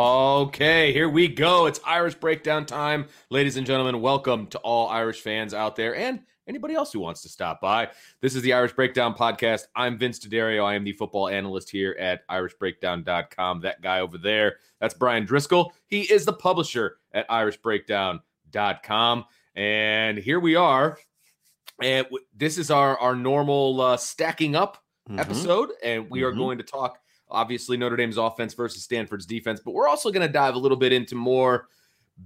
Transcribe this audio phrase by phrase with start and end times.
[0.00, 1.66] Okay, here we go.
[1.66, 3.06] It's Irish breakdown time.
[3.30, 7.20] Ladies and gentlemen, welcome to all Irish fans out there and anybody else who wants
[7.22, 7.88] to stop by.
[8.20, 9.64] This is the Irish Breakdown Podcast.
[9.74, 10.64] I'm Vince D'Addario.
[10.64, 13.60] I am the football analyst here at irishbreakdown.com.
[13.62, 15.72] That guy over there, that's Bryan Driskell.
[15.88, 19.24] He is the publisher at irishbreakdown.com.
[19.56, 20.96] And here we are.
[21.82, 24.78] And this is our, our normal uh, stacking up
[25.10, 25.18] mm-hmm.
[25.18, 25.70] episode.
[25.82, 26.28] And we mm-hmm.
[26.28, 27.00] are going to talk
[27.30, 30.76] obviously Notre Dame's offense versus Stanford's defense, but we're also going to dive a little
[30.76, 31.68] bit into more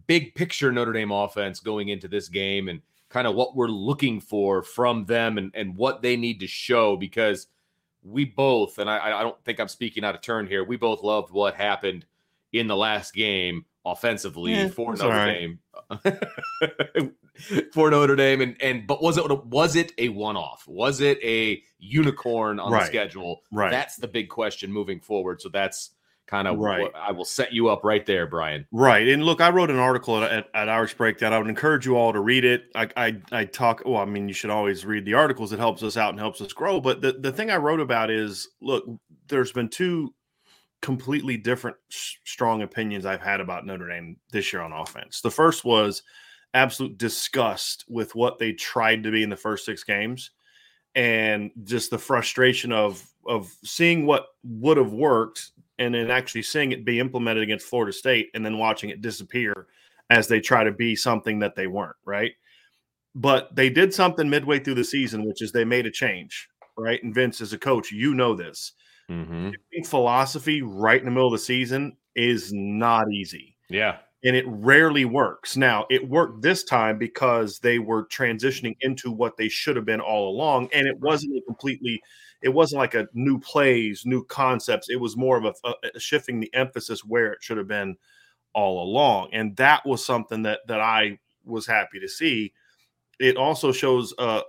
[0.07, 4.21] big picture Notre Dame offense going into this game and kind of what we're looking
[4.21, 7.49] for from them and, and what they need to show because
[8.03, 11.03] we both, and I, I don't think I'm speaking out of turn here, we both
[11.03, 12.07] loved what happened
[12.53, 15.33] in the last game offensively yeah, for Notre right.
[15.33, 15.59] Dame.
[17.73, 20.65] for Notre Dame, and and but was it was it a one off?
[20.67, 22.81] Was it a unicorn on right.
[22.81, 23.43] the schedule?
[23.51, 23.71] Right.
[23.71, 25.41] That's the big question moving forward.
[25.41, 25.91] So that's
[26.27, 26.91] kind of right.
[26.95, 28.67] I will set you up right there, Brian.
[28.73, 29.07] Right.
[29.09, 31.33] And look, I wrote an article at, at Irish Breakdown.
[31.33, 32.65] I would encourage you all to read it.
[32.75, 35.53] I, I, I talk, well, I mean, you should always read the articles.
[35.53, 36.81] It helps us out and helps us grow.
[36.81, 38.85] But the, the thing I wrote about is look,
[39.29, 40.15] there's been two
[40.83, 45.21] completely different strong opinions I've had about Notre Dame this year on offense.
[45.21, 46.03] The first was
[46.55, 50.33] absolute disgust with what they tried to be in the first six games
[50.95, 56.73] and just the frustration of of seeing what would have worked and then actually seeing
[56.73, 59.69] it be implemented against Florida State and then watching it disappear
[60.11, 62.33] as they try to be something that they weren't, right?
[63.15, 67.03] But they did something midway through the season, which is they made a change, right?
[67.03, 68.73] And Vince, as a coach, you know this.
[69.13, 69.83] Mm-hmm.
[69.85, 73.57] Philosophy right in the middle of the season is not easy.
[73.69, 75.57] Yeah and it rarely works.
[75.57, 80.01] Now, it worked this time because they were transitioning into what they should have been
[80.01, 82.01] all along, and it wasn't a completely,
[82.41, 84.89] it wasn't like a new plays, new concepts.
[84.89, 87.97] It was more of a, a shifting the emphasis where it should have been
[88.55, 92.53] all along, and that was something that that I was happy to see.
[93.19, 94.43] It also shows a,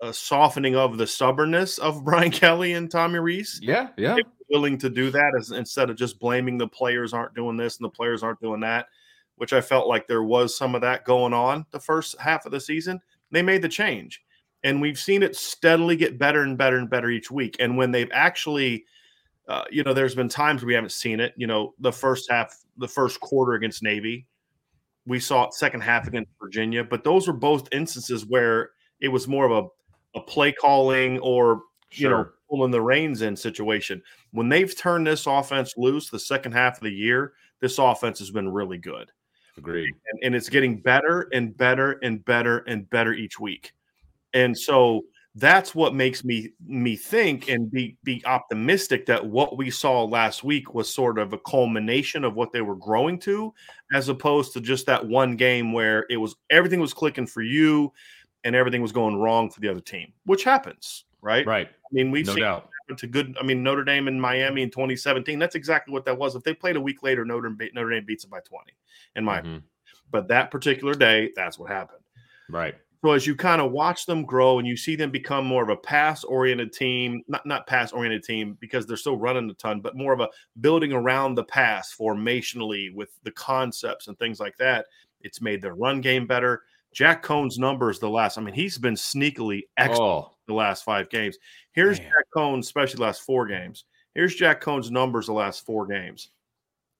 [0.00, 3.58] a softening of the stubbornness of Brian Kelly and Tommy Rees.
[3.62, 4.16] Yeah, yeah,
[4.50, 7.84] willing to do that as, instead of just blaming the players aren't doing this and
[7.84, 8.86] the players aren't doing that
[9.38, 12.52] which I felt like there was some of that going on the first half of
[12.52, 13.00] the season,
[13.30, 14.22] they made the change.
[14.64, 17.56] And we've seen it steadily get better and better and better each week.
[17.60, 18.84] And when they've actually,
[19.46, 21.32] uh, you know, there's been times we haven't seen it.
[21.36, 24.26] You know, the first half, the first quarter against Navy,
[25.06, 28.70] we saw it second half against Virginia, but those were both instances where
[29.00, 29.68] it was more of a,
[30.18, 32.10] a play calling or, sure.
[32.10, 34.02] you know, pulling the reins in situation.
[34.32, 38.30] When they've turned this offense loose the second half of the year, this offense has
[38.30, 39.10] been really good.
[39.56, 39.92] Agreed.
[40.12, 43.72] And, and it's getting better and better and better and better each week.
[44.32, 45.02] And so
[45.34, 50.42] that's what makes me me think and be be optimistic that what we saw last
[50.42, 53.52] week was sort of a culmination of what they were growing to
[53.92, 57.92] as opposed to just that one game where it was everything was clicking for you
[58.44, 62.10] and everything was going wrong for the other team which happens right right i mean
[62.10, 63.36] we've no seen doubt to good.
[63.40, 65.38] I mean, Notre Dame and Miami in 2017.
[65.38, 66.34] That's exactly what that was.
[66.34, 68.72] If they played a week later, Notre Dame, Notre Dame beats them by 20.
[69.16, 69.58] In my, mm-hmm.
[70.10, 72.02] but that particular day, that's what happened.
[72.48, 72.74] Right.
[73.04, 75.68] So as you kind of watch them grow and you see them become more of
[75.68, 80.12] a pass-oriented team, not not pass-oriented team because they're still running a ton, but more
[80.12, 80.28] of a
[80.60, 84.86] building around the pass formationally with the concepts and things like that.
[85.20, 86.62] It's made their run game better.
[86.92, 91.10] Jack Coan's numbers the last, I mean, he's been sneakily excellent Oh, the last five
[91.10, 91.36] games.
[91.72, 92.08] Here's Man.
[92.08, 93.84] Jack Coan, especially the last four games.
[94.14, 96.30] Here's Jack Coan's numbers the last four games.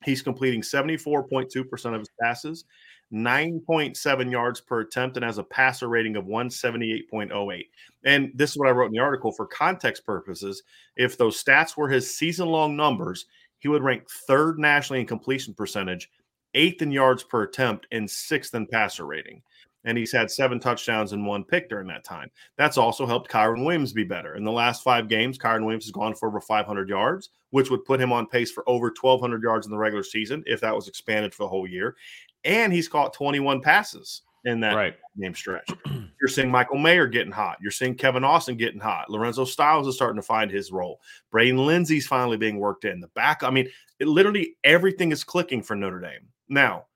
[0.05, 2.65] He's completing 74.2% of his passes,
[3.13, 7.63] 9.7 yards per attempt, and has a passer rating of 178.08.
[8.05, 10.63] And this is what I wrote in the article for context purposes.
[10.97, 13.27] If those stats were his season long numbers,
[13.59, 16.11] he would rank third nationally in completion percentage,
[16.55, 19.43] eighth in yards per attempt, and sixth in passer rating.
[19.85, 22.31] And he's had seven touchdowns and one pick during that time.
[22.57, 24.35] That's also helped Kyren Williams be better.
[24.35, 27.85] In the last five games, Kyren Williams has gone for over 500 yards, which would
[27.85, 30.89] put him on pace for over 1,200 yards in the regular season if that was
[30.89, 31.97] expanded for the whole year.
[32.45, 34.97] And he's caught 21 passes in that right.
[35.21, 35.71] game stretch.
[36.21, 37.59] You're seeing Michael Mayer getting hot.
[37.61, 39.11] You're seeing Kevin Austin getting hot.
[39.11, 41.01] Lorenzo Styles is starting to find his role.
[41.31, 43.01] Braden Lenzy's finally being worked in.
[43.01, 46.29] The back, I mean, it literally everything is clicking for Notre Dame.
[46.49, 46.87] Now,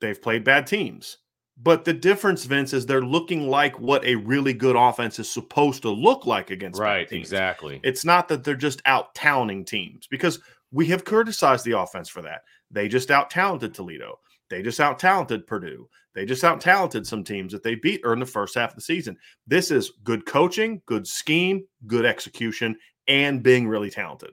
[0.00, 1.18] they've played bad teams.
[1.62, 5.82] But the difference, Vince, is they're looking like what a really good offense is supposed
[5.82, 7.10] to look like against Right.
[7.10, 7.80] Exactly.
[7.82, 10.38] It's not that they're just out talenting teams because
[10.70, 12.42] we have criticized the offense for that.
[12.70, 14.18] They just out talented Toledo.
[14.50, 15.88] They just out talented Purdue.
[16.14, 18.82] They just out talented some teams that they beat in the first half of the
[18.82, 19.16] season.
[19.46, 22.76] This is good coaching, good scheme, good execution,
[23.08, 24.30] and being really talented.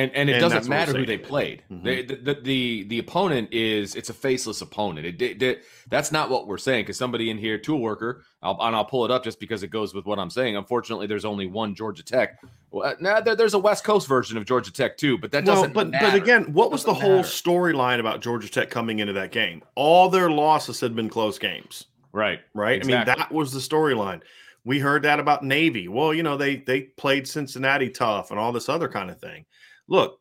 [0.00, 1.62] And and it And doesn't that's what we're matter who they played.
[1.70, 1.82] Mhm.
[1.84, 5.06] They, the, the the the opponent is it's a faceless opponent.
[5.06, 6.84] It, it, it- that's not what we're saying.
[6.84, 9.68] Because somebody in here, tool worker, I'll, and I'll pull it up just because it
[9.68, 10.56] goes with what I'm saying.
[10.56, 12.38] Unfortunately, there's only one Georgia Tech.
[12.70, 15.72] Well, now there, there's a West Coast version of Georgia Tech too, but that doesn't.
[15.74, 16.06] but matter.
[16.06, 19.62] but again, what was the whole storyline about Georgia Tech coming into that game?
[19.74, 21.86] All their losses had been close games.
[22.12, 22.80] right, right?
[22.82, 24.20] I mean, that was the storyline.
[24.64, 25.88] We heard that about Navy.
[25.88, 29.44] Well, you know, they they played Cincinnati tough and all this other kind of thing.
[29.90, 30.18] Look,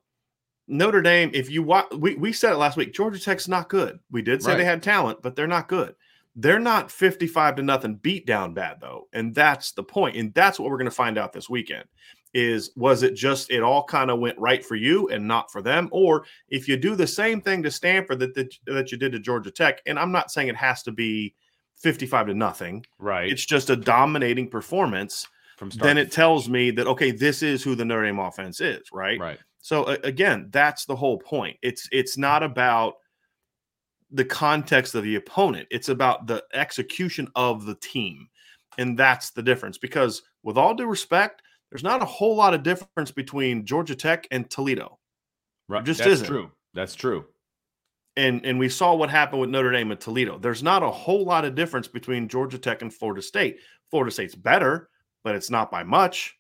[0.67, 3.99] Notre Dame, if you watch, we, we said it last week, Georgia Tech's not good.
[4.11, 5.95] We did say they had talent, but they're not good.
[6.35, 9.07] They're not 55 to nothing beat down bad, though.
[9.13, 10.15] And that's the point.
[10.15, 11.85] And that's what we're going to find out this weekend
[12.33, 15.61] is was it just it all kind of went right for you and not for
[15.61, 15.89] them?
[15.91, 19.19] Or if you do the same thing to Stanford that, that, that you did to
[19.19, 21.33] Georgia Tech, and I'm not saying it has to be
[21.77, 23.31] 55 to nothing, right.
[23.31, 25.27] it's just a dominating performance,
[25.57, 28.83] From then it tells me that okay, this is who the Notre Dame offense is,
[28.93, 29.19] right?
[29.19, 29.39] right.
[29.69, 31.57] So again, that's the whole point.
[31.61, 32.95] It's it's not about
[34.09, 35.67] the context of the opponent.
[35.69, 38.29] It's about the execution of the team.
[38.79, 42.63] And that's the difference because with all due respect, there's not a whole lot of
[42.63, 44.97] difference between Georgia Tech and Toledo.
[45.67, 45.85] Right.
[45.85, 46.27] just That's isn't.
[46.27, 46.49] true.
[46.73, 47.25] That's true.
[48.17, 50.39] And and we saw what happened with Notre Dame and Toledo.
[50.39, 53.59] There's not a whole lot of difference between Georgia Tech and Florida State.
[53.91, 54.89] Florida State's better,
[55.23, 56.38] but it's not by much.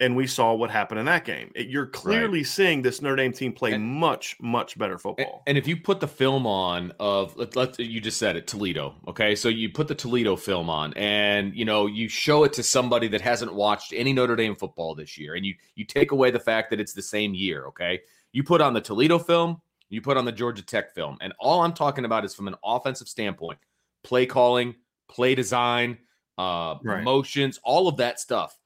[0.00, 1.50] And we saw what happened in that game.
[1.56, 5.42] It- you're clearly seeing this Notre Dame team play And- much, much better football.
[5.46, 8.94] and if you put the film on of let, let you just said it Toledo,
[9.08, 9.34] okay?
[9.34, 13.08] So you put the Toledo film on and you know, you show it to somebody
[13.08, 16.38] that hasn't watched any Notre Dame football this year and you you take away the
[16.40, 18.00] fact that it's the same year, okay?
[18.32, 21.62] You put on the Toledo film, you put on the Georgia Tech film, and all
[21.62, 23.58] I'm talking about is from an offensive standpoint,
[24.04, 24.76] play calling,
[25.08, 25.98] play design,
[26.38, 27.02] uh Right.
[27.02, 28.56] motions, all of that stuff.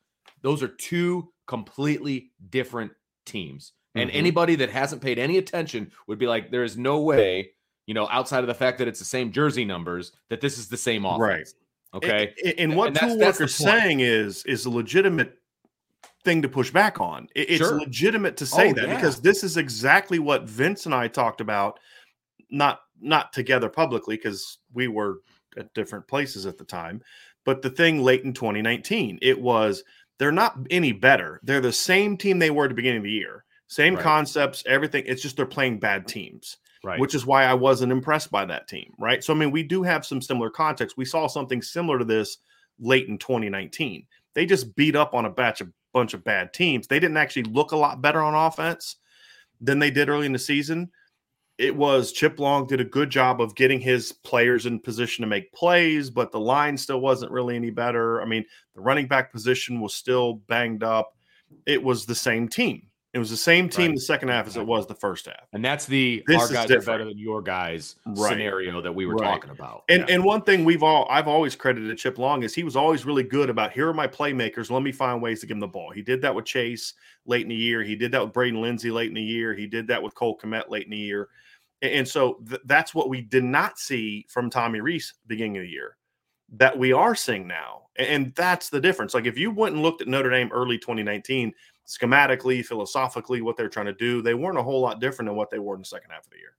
[0.42, 2.92] Those are two completely different
[3.26, 3.72] teams.
[3.94, 4.14] And Mhm.
[4.14, 7.52] anybody that hasn't paid any attention would be like, there is no way,
[7.86, 10.68] you know, outside of the fact that it's the same jersey numbers, that this is
[10.68, 11.20] the same offense.
[11.20, 11.46] Right.
[11.94, 12.34] Okay.
[12.44, 13.80] And, and what And that's- Tool that's the Worker's point.
[13.82, 15.38] saying is is a legitimate
[16.24, 17.28] thing to push back on.
[17.34, 17.78] It's Sure.
[17.80, 18.94] legitimate to say Oh, that yeah.
[18.94, 21.78] because this is exactly what Vince and I talked about,
[22.50, 25.22] not not together publicly because we were
[25.56, 27.02] at different places at the time.
[27.44, 29.82] But the thing late in 2019, it was
[30.22, 31.40] they're not any better.
[31.42, 33.44] They're the same team they were at the beginning of the year.
[33.66, 34.04] Same Right.
[34.04, 35.02] concepts, everything.
[35.04, 37.00] It's just they're playing bad teams Right.
[37.00, 39.24] which is why I wasn't impressed by that team, right?
[39.24, 40.96] So I mean, we do have some similar context.
[40.96, 42.38] We saw something similar to this
[42.78, 44.06] late in 2019.
[44.34, 46.86] They just beat up on a batch of bunch of bad teams.
[46.86, 48.96] They didn't actually look a lot better on offense
[49.60, 50.92] than they did early in the season.
[51.58, 55.28] It was Chip Long did a good job of getting his players in position to
[55.28, 58.22] make plays, but the line still wasn't really any better.
[58.22, 58.44] I mean,
[58.74, 61.16] the running back position was still banged up.
[61.66, 62.88] It was the same team.
[63.14, 63.96] It was the same team Right.
[63.96, 65.46] the second half as it was the first half.
[65.52, 68.30] and that's the This our guys are better than your guys Right.
[68.30, 69.26] scenario that we were Right.
[69.34, 69.84] talking about.
[69.90, 70.14] And Yeah.
[70.14, 73.22] and one thing we've all I've always credited Chip Long is he was always really
[73.22, 74.70] good about here are my playmakers.
[74.70, 75.90] Let me find ways to give them the ball.
[75.90, 76.94] He did that with Chase
[77.26, 77.82] late in the year.
[77.82, 79.52] He did that with Braden Lenzy late in the year.
[79.54, 81.28] He did that with Cole Kmet late in the year.
[81.82, 85.64] And, and so th- that's what we did not see from Tommy Rees beginning of
[85.64, 85.98] the year
[86.54, 87.82] that we are seeing now.
[87.96, 89.12] And that's the difference.
[89.12, 91.52] Like if you went and looked at Notre Dame early 2019,
[91.86, 95.50] schematically, philosophically, what they're trying to do, they weren't a whole lot different than what
[95.50, 96.56] they were in the second half of the year.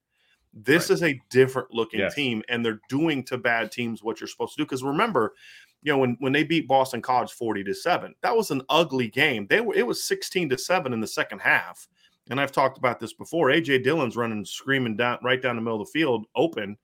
[0.53, 0.93] This Right.
[0.95, 2.13] is a different looking Yes.
[2.13, 4.65] team, and they're doing to bad teams what you're supposed to do.
[4.65, 5.33] Because remember,
[5.81, 9.07] you know, when when they beat Boston College 40 to 7, that was an ugly
[9.07, 9.47] game.
[9.47, 11.87] They were it was 16 to 7 in the second half.
[12.29, 13.49] And I've talked about this before.
[13.49, 16.77] AJ Dillon's running screaming down right down the middle of the field open,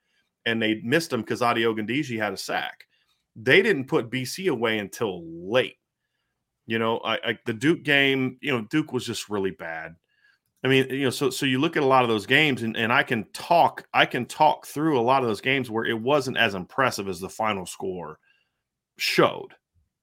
[0.45, 2.87] and they missed him because Ade Ogundeji had a sack.
[3.35, 5.77] They didn't put BC away until late.
[6.69, 9.95] You know, I, I the Duke game, you know, Duke was just really bad.
[10.63, 12.75] I mean, you know, so so you look at a lot of those games, and,
[12.77, 15.99] and I can talk, I can talk through a lot of those games where it
[15.99, 18.19] wasn't as impressive as the final score
[18.97, 19.53] showed,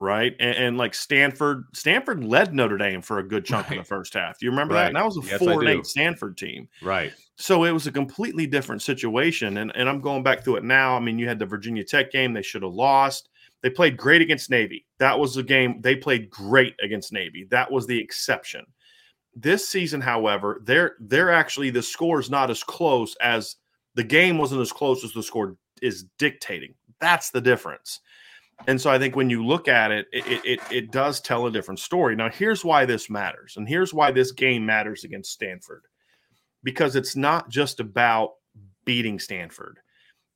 [0.00, 0.34] right?
[0.40, 4.14] And, and like Stanford, Stanford led Notre Dame for a good chunk of the first
[4.14, 4.38] half.
[4.38, 4.82] Do you remember Right.
[4.82, 4.86] that?
[4.88, 6.68] And that was a Yes, four and eight Stanford team.
[6.82, 7.12] Right.
[7.36, 9.58] So it was a completely different situation.
[9.58, 10.96] And, and I'm going back through it now.
[10.96, 13.28] I mean, you had the Virginia Tech game, they should have lost.
[13.66, 14.86] They played great against Navy.
[15.00, 17.48] That was the game they played great against Navy.
[17.50, 18.64] That was the exception.
[19.34, 23.56] This season, however, they're they're actually the score is not as close as
[23.96, 26.74] the game wasn't as close as the score is dictating.
[27.00, 27.98] That's the difference.
[28.68, 31.46] And so I think when you look at it, it, it, it, it does tell
[31.46, 32.14] a different story.
[32.14, 35.82] Now, here's why this matters, and here's why this game matters against Stanford
[36.62, 38.34] because it's not just about
[38.84, 39.80] beating Stanford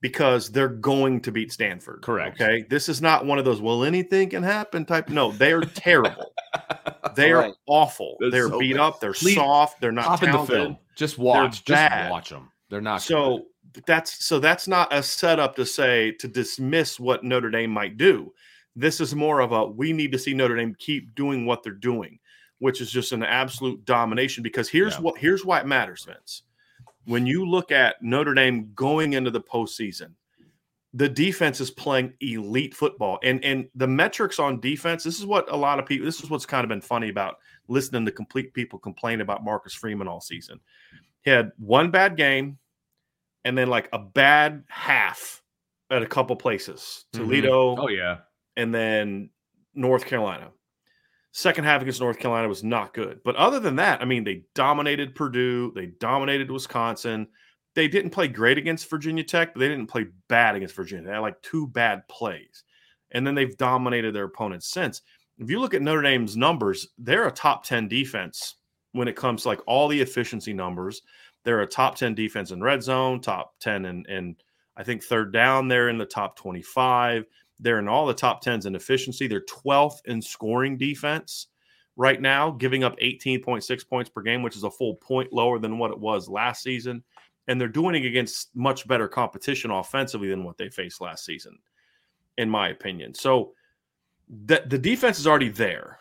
[0.01, 2.01] because they're going to beat Stanford.
[2.03, 2.41] Correct.
[2.41, 2.65] Okay.
[2.71, 5.09] This is not one of those, well, anything can happen type.
[5.11, 6.33] No, they are terrible.
[7.17, 7.55] They are Right.
[7.67, 8.17] awful.
[8.21, 8.81] That's They're so beat bad.
[8.81, 9.01] up.
[9.01, 9.81] They're Please soft.
[9.81, 10.79] They're not Pop in the film.
[10.95, 11.65] Just watch.
[11.65, 12.51] Just watch them.
[12.69, 13.01] They're not.
[13.01, 13.07] good.
[13.07, 13.47] So
[13.87, 18.33] that's so that's not a setup to say to dismiss what Notre Dame might do.
[18.77, 21.73] This is more of a we need to see Notre Dame keep doing what they're
[21.73, 22.19] doing,
[22.61, 24.43] which is just an absolute domination.
[24.45, 25.01] Because here's Yeah.
[25.01, 26.43] what here's why it matters, Vince.
[27.11, 30.13] When you look at Notre Dame going into the postseason,
[30.95, 35.05] the defense is playing elite football, and and the metrics on defense.
[35.05, 36.05] This is what a lot of people.
[36.05, 37.37] This is what's kind of been funny about
[37.69, 40.61] listening to complete people complain about Marcus Freeman all season.
[41.23, 42.59] He had one bad game,
[43.45, 45.43] and then like a bad half
[45.91, 47.07] at a couple places.
[47.13, 47.19] Mhm.
[47.19, 48.19] Toledo, oh yeah.
[48.57, 49.31] and then
[49.75, 50.51] North Carolina.
[51.33, 53.21] Second half against North Carolina was not good.
[53.25, 57.29] But other than that, I mean, they dominated Purdue, they dominated Wisconsin.
[57.77, 61.07] They didn't play great against Virginia Tech, but they didn't play bad against Virginia.
[61.07, 62.65] They had like two bad plays.
[63.13, 65.03] And then they've dominated their opponents since.
[65.39, 68.57] If you look at Notre Dame's numbers, they're a top 10 defense
[68.93, 71.03] when it comes to like all the efficiency numbers.
[71.45, 74.37] They're a top 10 defense in red zone, top 10 in, in
[74.77, 77.25] I think third down, they're in the top 25.
[77.61, 79.27] They're in all the top 10s in efficiency.
[79.27, 81.49] They're 12th in scoring defense
[81.97, 85.79] right now, giving up 18.6 points per game, which is a full point lower than
[85.79, 87.03] what it was last season.
[87.47, 91.59] And they're doing it against much better competition offensively than what they faced last season,
[92.39, 93.15] in my opinion.
[93.15, 93.53] So
[94.47, 95.99] the, the defense is already there,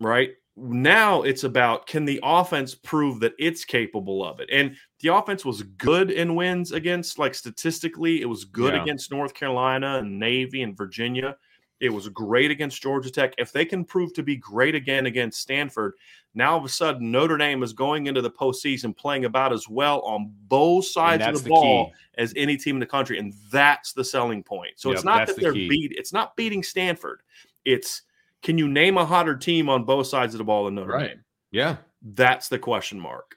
[0.00, 0.30] right?
[0.56, 4.48] Now it's about can the offense prove that it's capable of it?
[4.50, 8.82] And the offense was good in wins against, like statistically, it was good Yeah.
[8.82, 11.36] against North Carolina and Navy and Virginia.
[11.78, 13.34] It was great against Georgia Tech.
[13.36, 15.92] If they can prove to be great again against Stanford,
[16.34, 19.68] now all of a sudden Notre Dame is going into the postseason playing about as
[19.68, 21.92] well on both sides of the, ball key.
[22.16, 24.72] as any team in the country, and that's the selling point.
[24.76, 25.68] So Yep, it's not that the they're key.
[25.68, 25.92] beat.
[25.98, 27.20] It's not beating Stanford.
[27.66, 28.02] It's
[28.46, 31.08] can you name a hotter team on both sides of the ball in Notre Right.
[31.08, 31.24] Dame?
[31.50, 31.76] Yeah.
[32.00, 33.34] That's the question mark.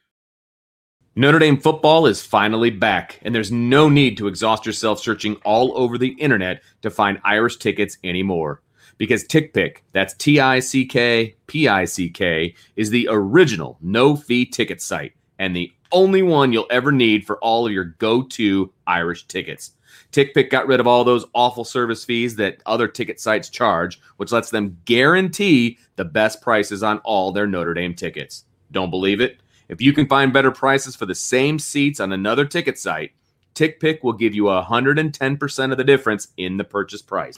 [1.16, 5.76] Notre Dame football is finally back, and there's no need to exhaust yourself searching all
[5.76, 8.62] over the internet to find Irish tickets anymore.
[9.00, 14.16] Because TickPick, that's T I C K P I C K, is the original no
[14.16, 18.22] fee ticket site and the only one you'll ever need for all of your go
[18.22, 19.72] to Irish tickets.
[20.12, 24.32] TickPick got rid of all those awful service fees that other ticket sites charge, which
[24.32, 28.46] lets them guarantee the best prices on all their Notre Dame tickets.
[28.72, 29.40] Don't believe it?
[29.68, 33.12] If you can find better prices for the same seats on another ticket site,
[33.54, 37.38] TickPick will give you 110% of the difference in the purchase price.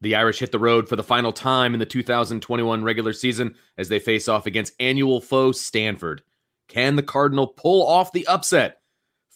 [0.00, 3.88] The Irish hit the road for the final time in the 2021 regular season as
[3.88, 6.22] they face off against annual foe Stanford.
[6.68, 8.80] Can the Cardinal pull off the upset?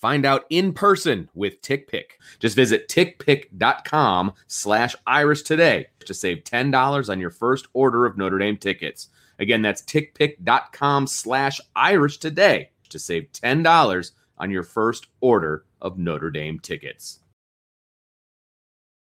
[0.01, 2.13] Find out in person with TickPick.
[2.39, 8.39] Just visit tickpick.com slash Irish today to save $10 on your first order of Notre
[8.39, 9.09] Dame tickets.
[9.41, 16.31] Again, that's tickpick.com slash Irish today to save $10 on your first order of Notre
[16.31, 17.19] Dame tickets.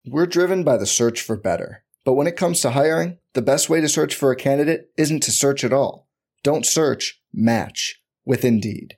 [0.06, 1.84] We're driven by the search for better.
[2.04, 5.22] But when it comes to hiring, the best way to search for a candidate isn't
[5.22, 6.08] to search at all.
[6.44, 8.98] Don't search, match with Indeed.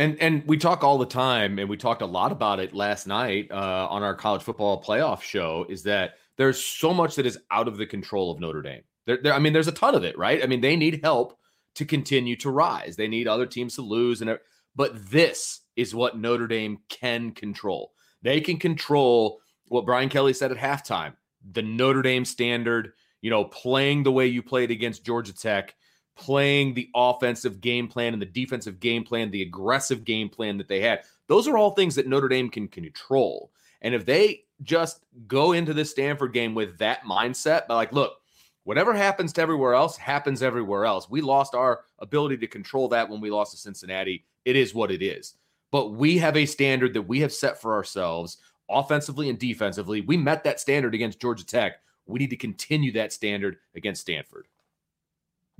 [0.00, 3.06] And and we talk all the time, and we talked a lot about it last
[3.06, 5.66] night uh, on our college football playoff show.
[5.68, 8.80] Is that there's so much that is out of the control of Notre Dame.
[9.04, 10.42] There, there, I mean, there's a ton of it, right?
[10.42, 11.38] I mean, they need help
[11.74, 12.96] to continue to rise.
[12.96, 14.38] They need other teams to lose, and
[14.74, 17.92] but this is what Notre Dame can control.
[18.22, 21.12] They can control what Brian Kelly said at halftime:
[21.52, 22.92] the Notre Dame standard.
[23.20, 25.74] You know, playing the way you played against Georgia Tech
[26.16, 30.68] playing the offensive game plan and the defensive game plan, the aggressive game plan that
[30.68, 31.00] they had.
[31.28, 33.50] Those are all things that Notre Dame can control.
[33.82, 38.20] And if they just go into this Stanford game with that mindset, but like, look,
[38.64, 41.08] whatever happens to everywhere else happens everywhere else.
[41.08, 44.24] We lost our ability to control that when we lost to Cincinnati.
[44.44, 45.34] It is what it is.
[45.70, 48.38] But we have a standard that we have set for ourselves
[48.68, 50.00] offensively and defensively.
[50.00, 51.80] We met that standard against Georgia Tech.
[52.06, 54.46] We need to continue that standard against Stanford.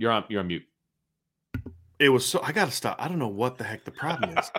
[0.01, 0.25] You're on.
[0.31, 0.63] You're on mute.
[1.99, 2.41] It was so.
[2.43, 2.97] I gotta stop.
[2.99, 4.51] I don't know what the heck the problem is.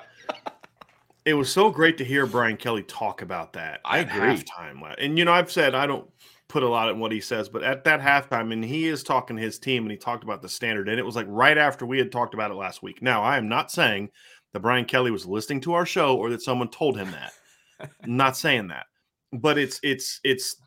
[1.25, 3.81] it was so great to hear Brian Kelly talk about that.
[3.83, 4.19] I agree.
[4.19, 6.07] Halftime, and you know, I've said I don't
[6.47, 9.35] put a lot in what he says, but at that halftime, and he is talking
[9.35, 11.97] his team, and he talked about the standard, and it was like right after we
[11.97, 13.01] had talked about it last week.
[13.01, 14.11] Now, I am not saying
[14.53, 17.33] that Brian Kelly was listening to our show or that someone told him that.
[17.79, 18.85] I'm not saying that,
[19.33, 20.57] but it's it's it's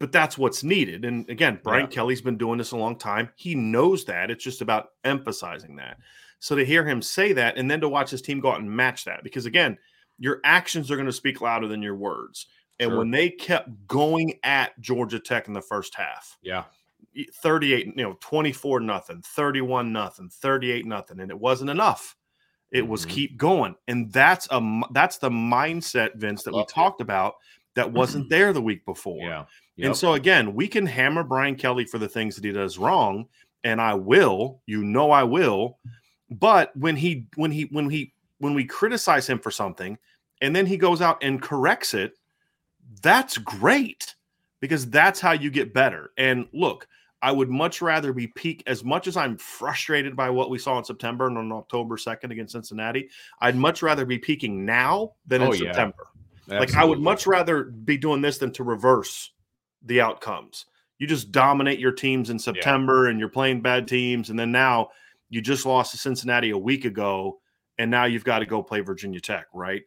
[0.00, 1.04] but that's what's needed.
[1.04, 1.90] And again, Brian yeah.
[1.90, 3.28] Kelly's been doing this a long time.
[3.36, 4.30] He knows that.
[4.30, 5.98] It's just about emphasizing that.
[6.40, 8.70] So to hear him say that and then to watch his team go out and
[8.70, 9.76] match that, because again,
[10.18, 12.46] your actions are going to speak louder than your words.
[12.80, 12.98] And sure.
[12.98, 16.64] when they kept going at Georgia Tech in the first half, yeah,
[17.42, 22.16] 38, you know, 24 nothing, 31 nothing, 38 nothing, and it wasn't enough.
[22.70, 22.90] It mm-hmm.
[22.90, 23.74] was keep going.
[23.86, 27.34] And that's a that's the mindset, Vince, that we talked about
[27.74, 29.26] that wasn't there the week before.
[29.26, 29.44] Yeah.
[29.80, 29.86] Yep.
[29.86, 33.26] And so again, we can hammer Brian Kelly for the things that he does wrong,
[33.64, 34.60] and I will.
[34.66, 35.78] You know I will.
[36.30, 39.98] But when he when he when he when we criticize him for something
[40.42, 42.12] and then he goes out and corrects it,
[43.02, 44.14] that's great
[44.60, 46.10] because that's how you get better.
[46.18, 46.86] And look,
[47.22, 50.78] I would much rather be peak as much as I'm frustrated by what we saw
[50.78, 53.08] in September and on October 2nd against Cincinnati.
[53.40, 55.72] I'd much rather be peaking now than oh, in yeah.
[55.72, 56.06] September.
[56.42, 56.66] Absolutely.
[56.66, 59.32] Like I would much rather be doing this than to reverse
[59.84, 60.66] the outcomes.
[60.98, 63.10] You just dominate your teams in September yeah.
[63.10, 64.30] and you're playing bad teams.
[64.30, 64.90] And then now
[65.30, 67.40] you just lost to Cincinnati a week ago
[67.78, 69.82] and now you've got to go play Virginia Tech, right?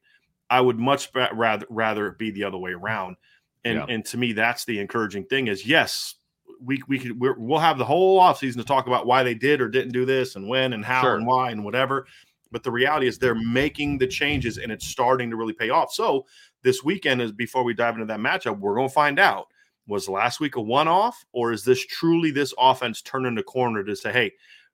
[0.50, 3.18] I would much rather rather it be the other way around.
[3.66, 3.86] And yeah.
[3.88, 6.16] and to me, that's the encouraging thing is yes,
[6.60, 9.62] we we could we will have the whole offseason to talk about why they did
[9.62, 11.16] or didn't do this and when and how sure.
[11.16, 12.08] and why and whatever.
[12.52, 15.94] But the reality is they're making the changes and it's starting to really pay off.
[15.94, 16.26] So
[16.64, 19.48] this weekend is before we dive into that matchup, we're going to find out
[19.88, 23.84] was last week a one off, or is this truly this offense turning the corner
[23.84, 24.32] to say, hey,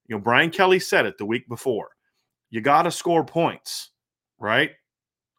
[0.08, 1.90] you know, Brian Kelly said it the week before.
[2.50, 3.90] You got to score points,
[4.40, 4.72] right?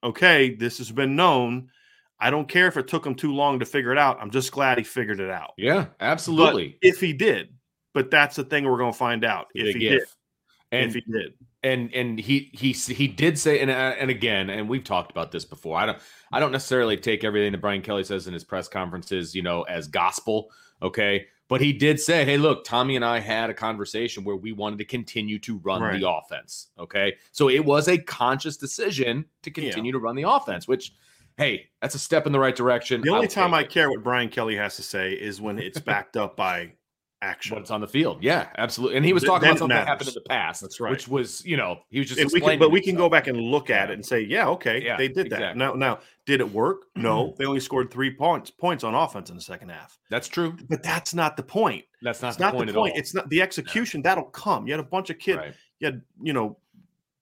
[0.03, 1.71] Okay, this has been known.
[2.19, 4.19] I don't care if it took him too long to figure it out.
[4.21, 5.53] I'm just glad he figured it out.
[5.57, 6.79] Yeah, absolutely.
[6.81, 7.55] But if he did,
[7.95, 10.03] but that's the thing we're going to find out if he did.
[10.71, 14.51] And if he did, and and he he he did say, and uh, and again,
[14.51, 15.79] and we've talked about this before.
[15.79, 15.99] I don't
[16.33, 19.63] I don't necessarily take everything that Brian Kelly says in his press conferences, you know,
[19.63, 20.51] as gospel.
[20.83, 21.27] Okay.
[21.49, 24.79] But he did say, hey, look, Tommy and I had a conversation where we wanted
[24.79, 26.01] to continue to run right.
[26.01, 26.69] the offense.
[26.79, 27.17] Okay.
[27.33, 29.99] So it was a conscious decision to continue yeah.
[29.99, 30.95] to run the offense, which,
[31.39, 33.01] hey, that's a step in the right direction.
[33.01, 36.17] The only time I care what Brian Kelly has to say is when it's backed
[36.17, 36.75] up by
[37.23, 37.57] action.
[37.57, 38.23] What's on the field?
[38.23, 38.97] Yeah, absolutely.
[38.97, 40.61] And he was talking about something that happened in the past.
[40.61, 40.91] That's right.
[40.91, 42.33] Which was, you know, he was just.
[42.33, 44.83] We can, but we can go back and look at it and say, yeah, okay,
[44.83, 45.47] yeah, they did exactly.
[45.47, 45.57] that.
[45.57, 46.83] Now, now, did it work?
[47.01, 49.99] No, they only scored three points points on offense in the second half.
[50.11, 50.55] That's true.
[50.69, 51.87] But that's not the point.
[52.03, 52.95] That's not, the, not point the point.
[52.95, 54.03] It's not the execution.
[54.03, 54.67] That'll come.
[54.67, 55.39] You had a bunch of kids.
[55.39, 55.55] Right.
[55.79, 56.59] You had, you know,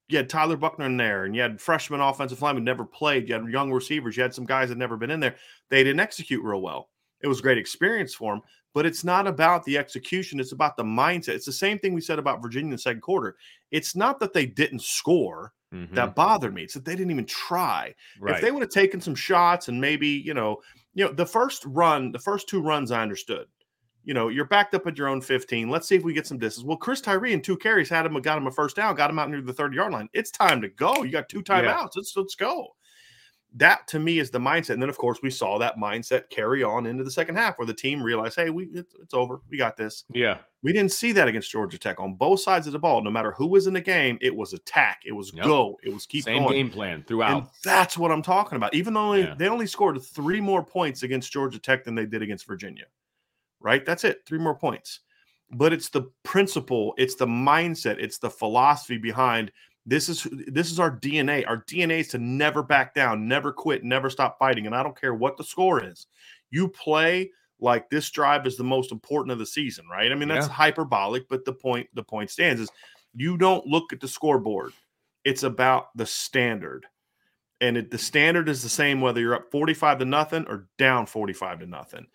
[0.09, 3.29] you had Tyler Buchner in there, and you had freshman offensive linemen never played.
[3.29, 4.17] You had young receivers.
[4.17, 5.37] You had some guys that never been in there.
[5.69, 6.89] They didn't execute real well.
[7.21, 8.43] It was a great experience for them,
[8.79, 10.39] but it's not about the execution.
[10.39, 11.31] It's about the mindset.
[11.31, 13.35] It's the same thing we said about Virginia in the second quarter.
[13.73, 15.93] It's not that they didn't score mm-hmm.
[15.97, 16.63] that bothered me.
[16.63, 17.93] It's that they didn't even try.
[18.21, 18.37] Right.
[18.37, 20.59] If they would have taken some shots and maybe, you know,
[20.95, 23.49] you know, the first run, the first two runs I understood.
[24.05, 25.69] you know, you're backed up at your own 15.
[25.69, 26.65] Let's see if we get some distance.
[26.65, 29.19] Well, Chris Tyree and two carries had him, got him a first down, got him
[29.19, 30.09] out near the 30 yard line.
[30.15, 31.03] It's time to go.
[31.03, 31.65] You got two timeouts.
[31.65, 31.87] Yeah.
[31.97, 32.69] Let's let's go.
[33.57, 34.71] That to me is the mindset.
[34.71, 37.67] And then of course we saw that mindset carry on into the second half where
[37.67, 39.41] the team realized, hey, we it's, it's over.
[39.51, 40.05] We got this.
[40.13, 40.39] Yeah.
[40.63, 43.03] We didn't see that against Georgia Tech on both sides of the ball.
[43.03, 45.03] No matter who was in the game, it was attack.
[45.07, 45.45] It was yep.
[45.47, 45.79] go.
[45.83, 46.53] It was keep Same going.
[46.53, 47.43] game plan throughout.
[47.43, 48.75] And that's what I'm talking about.
[48.75, 49.35] Even though yeah.
[49.39, 52.85] they only scored three more points against Georgia Tech than they did against Virginia
[53.61, 53.85] right?
[53.85, 55.01] That's it, three more points.
[55.51, 59.51] But it's the principle, it's the mindset, it's the philosophy behind
[59.89, 61.47] this is this is our DNA.
[61.47, 64.67] Our DNA is to never back down, never quit, never stop fighting.
[64.67, 66.07] And I don't care what the score is.
[66.51, 70.13] You play like this drive is the most important of the season, right?
[70.13, 70.53] I mean, that's yeah.
[70.53, 72.71] hyperbolic, but the point the point stands is
[73.15, 74.73] you don't look at the scoreboard.
[75.25, 76.87] It's about the standard.
[77.61, 81.07] And it, the standard is the same whether you're up 45 to nothing or down
[81.07, 82.07] 45 to nothing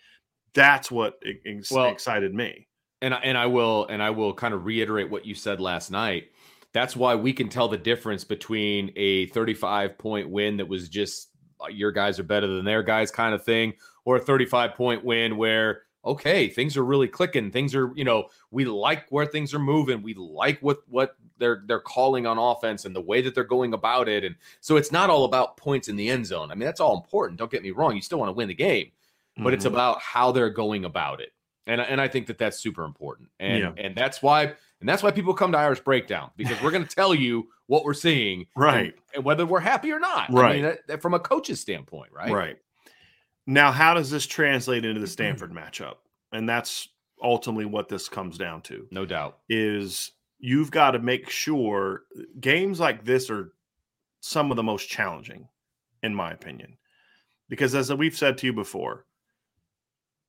[0.53, 2.67] that's what ex- well, excited me.
[3.01, 6.29] And and I will and I will kind of reiterate what you said last night.
[6.73, 11.29] That's why we can tell the difference between a 35 point win that was just
[11.61, 13.73] uh, your guys are better than their guys kind of thing,
[14.05, 17.49] or a 35 point win where okay, things are really clicking.
[17.49, 20.01] Things are, you know, we like where things are moving.
[20.01, 23.73] We like what what they're they're calling on offense and the way that they're going
[23.73, 24.23] about it.
[24.23, 26.51] And so it's not all about points in the end zone.
[26.51, 27.39] I mean, that's all important.
[27.39, 27.95] Don't get me wrong.
[27.95, 28.91] You still want to win the game
[29.35, 29.53] but mm-hmm.
[29.53, 31.33] it's about how they're going about it.
[31.65, 33.29] And, and I think that that's super important.
[33.39, 33.71] And yeah.
[33.77, 36.95] and that's why and that's why people come to Irish Breakdown because we're going to
[36.95, 38.93] tell you what we're seeing, right?
[39.15, 40.49] And, whether we're happy or not, right?
[40.49, 42.31] I mean, that, that from a coach's standpoint, right?
[42.31, 42.57] Right.
[43.47, 45.95] Now, how does this translate into the Stanford matchup?
[46.33, 46.89] And that's
[47.21, 48.85] ultimately what this comes down to.
[48.91, 49.39] No doubt.
[49.47, 52.01] Is you've got to make sure
[52.41, 53.53] games like this are
[54.19, 55.47] some of the most challenging,
[56.01, 56.77] in my opinion,
[57.47, 59.05] because as we've said to you before,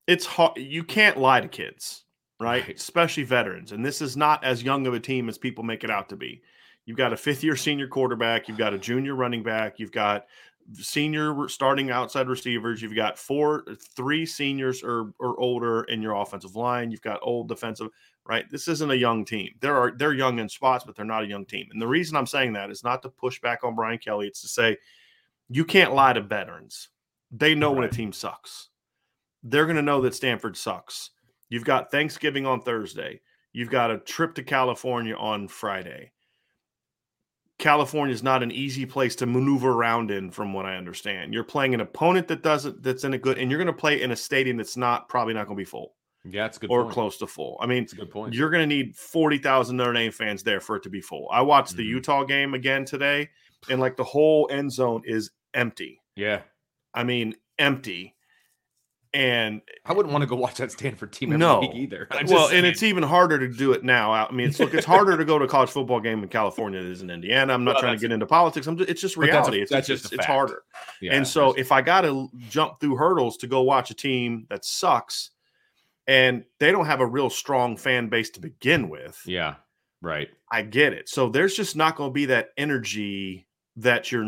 [0.07, 0.57] it's hard.
[0.57, 2.05] You can't lie to kids,
[2.41, 2.67] right?
[2.67, 2.77] right?
[2.77, 3.73] Especially veterans.
[3.73, 6.17] And this is not as young of a team as people make it out to
[6.17, 6.43] be.
[6.87, 8.47] You've got a fifth year senior quarterback.
[8.49, 9.79] You've got a junior running back.
[9.79, 10.27] You've got
[10.75, 12.83] senior starting outside receivers.
[12.83, 13.65] You've got four,
[13.97, 16.91] three seniors or, or older in your offensive line.
[16.91, 17.89] You've got old defensive,
[18.27, 18.49] right?
[18.51, 19.51] This isn't a young team.
[19.61, 21.69] There are they're young in spots, but they're not a young team.
[21.71, 24.27] And the reason I'm saying that is not to push back on Brian Kelly.
[24.27, 24.77] It's to say
[25.49, 26.89] you can't lie to veterans.
[27.31, 27.77] They know right.
[27.81, 28.69] when a team sucks
[29.45, 31.11] they're going to know that Stanford sucks.
[31.51, 33.21] You've got Thanksgiving on Thursday.
[33.53, 36.11] You've got a trip to California on Friday.
[37.59, 41.33] California is not an easy place to maneuver around in, from what I understand.
[41.33, 44.03] You're playing an opponent that doesn't that's in a good, and you're going to play
[44.03, 45.95] in a stadium that's not probably not going to be full.
[46.25, 46.71] Yeah, it's good.
[46.71, 46.95] Or point.
[46.95, 47.57] close to full.
[47.61, 48.35] I mean, it's a good point.
[48.35, 51.29] You're going to need forty thousand Notre Dame fans there for it to be full.
[51.31, 51.79] I watched mm-hmm.
[51.79, 53.29] the Utah game again today,
[53.71, 56.01] and like the whole end zone is empty.
[56.17, 56.41] Yeah,
[56.93, 58.17] I mean empty
[59.15, 61.61] and I wouldn't want to go watch that Stanford team every no.
[61.61, 62.09] week either.
[62.27, 64.11] Well, and it's even harder to do it now.
[64.11, 66.83] I mean, it's look, it's harder to go to a college football game in California
[66.83, 67.55] than it is in Indiana.
[67.55, 68.67] I'm not well, trying to get into politics.
[68.67, 69.61] I'm just, it's just reality.
[69.61, 70.65] That's, a, that's it's just, it's harder.
[71.01, 74.47] Yeah, and so if I got to jump through hurdles to go watch a team
[74.51, 75.31] that sucks,
[76.09, 79.55] and they don't have a real strong fan base to begin with, yeah,
[80.03, 80.29] right.
[80.51, 81.09] I get it.
[81.09, 84.25] So there's just not going to be that energy that you're.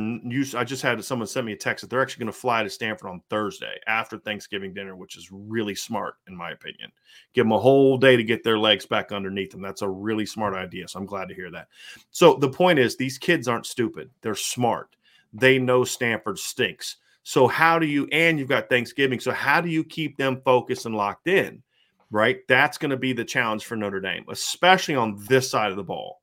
[0.57, 2.71] I just had someone send me a text that they're actually going to fly to
[2.71, 6.91] Stanford on Thursday after Thanksgiving dinner, which is really smart in my opinion.
[7.33, 9.63] Give them a whole day to get their legs back underneath them.
[9.63, 10.89] That's a really smart idea.
[10.89, 11.69] So I'm glad to hear that.
[12.11, 14.11] So the point is, these kids aren't stupid.
[14.21, 14.97] They're smart.
[15.33, 16.97] They know Stanford stinks.
[17.23, 18.09] So how do you?
[18.11, 19.21] And you've got Thanksgiving.
[19.21, 21.63] So how do you keep them focused and locked in?
[22.11, 22.39] Right.
[22.49, 25.83] That's going to be the challenge for Notre Dame, especially on this side of the
[25.85, 26.21] ball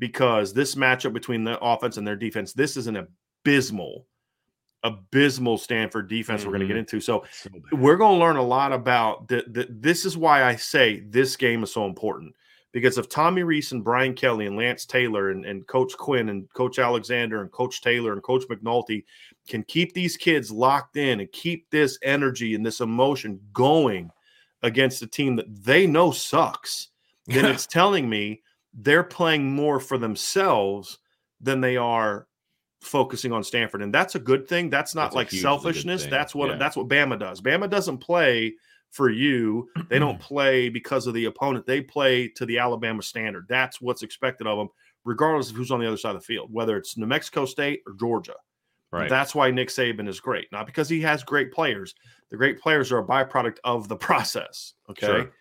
[0.00, 3.06] because this matchup between the offense and their defense, this is an
[3.44, 4.06] abysmal,
[4.82, 6.50] abysmal Stanford defense mm-hmm.
[6.50, 7.00] we're going to get into.
[7.00, 9.68] So, so we're going to learn a lot about that.
[9.70, 12.34] This is why I say this game is so important
[12.72, 16.50] because if Tommy Rees and Brian Kelly and Lance Taylor and, and Coach Quinn and
[16.54, 19.04] Coach Alexander and Coach Taylor and Coach McNulty
[19.48, 24.10] can keep these kids locked in and keep this energy and this emotion going
[24.62, 26.88] against a team that they know sucks,
[27.26, 28.40] then it's telling me
[28.74, 30.98] they're playing more for themselves
[31.40, 32.26] than they are
[32.80, 34.70] focusing on Stanford, and that's a good thing.
[34.70, 36.06] That's not that's like selfishness.
[36.06, 36.56] That's what yeah.
[36.56, 37.40] that's what Bama does.
[37.40, 38.54] Bama doesn't play
[38.90, 39.68] for you.
[39.88, 41.66] They don't play because of the opponent.
[41.66, 43.46] They play to the Alabama standard.
[43.48, 44.68] That's what's expected of them,
[45.04, 47.82] regardless of who's on the other side of the field, whether it's New Mexico State
[47.86, 48.34] or Georgia.
[48.92, 49.08] Right.
[49.08, 51.94] That's why Nick Saban is great, not because he has great players.
[52.30, 54.74] The great players are a byproduct of the process.
[54.90, 55.06] Okay.
[55.06, 55.32] Sure.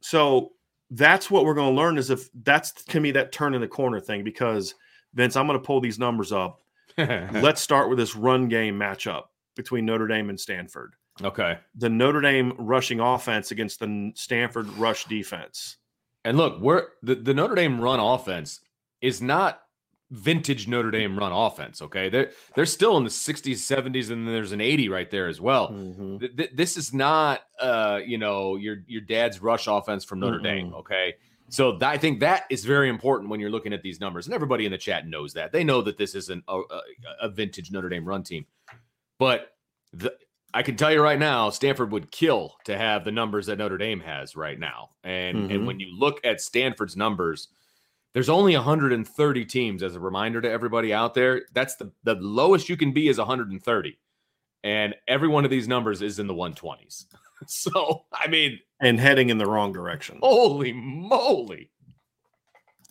[0.00, 0.52] So
[0.90, 3.68] that's what we're going to learn is if that's to me that turn in the
[3.68, 4.74] corner thing because
[5.14, 6.62] Vince, I'm going to pull these numbers up.
[6.98, 9.24] Let's start with this run game matchup
[9.56, 10.94] between Notre Dame and Stanford.
[11.22, 11.58] Okay.
[11.74, 15.76] the Notre Dame rushing offense against the Stanford rush defense.
[16.24, 18.60] And look, we're the, the Notre Dame run offense
[19.00, 19.60] is not
[20.10, 21.80] vintage Notre Dame run offense.
[21.82, 22.08] Okay.
[22.08, 25.40] They're they're still in the 60s, 70s, and then there's an 80 right there as
[25.40, 25.68] well.
[25.70, 26.20] Mhm.
[26.20, 30.38] Th- th- this is not uh, you know, your your dad's rush offense from Notre
[30.40, 30.70] Dame.
[30.70, 30.80] Mm-mm.
[30.80, 31.14] Okay.
[31.48, 34.34] So that, I think that is very important when you're looking at these numbers, and
[34.34, 35.50] everybody in the chat knows that.
[35.52, 36.80] They know that this isn't a, a,
[37.22, 38.46] a vintage Notre Dame run team,
[39.18, 39.52] but
[39.92, 40.14] the,
[40.54, 43.78] I can tell you right now, Stanford would kill to have the numbers that Notre
[43.78, 44.90] Dame has right now.
[45.04, 45.66] And and Mhm.
[45.66, 47.48] when you look at Stanford's numbers,
[48.12, 49.82] there's only 130 teams.
[49.82, 53.18] As a reminder to everybody out there, that's the the lowest you can be is
[53.18, 53.98] 130,
[54.64, 57.06] and every one of these numbers is in the 120s.
[57.46, 60.18] So I mean, And heading in the wrong direction.
[60.22, 61.70] holy moly!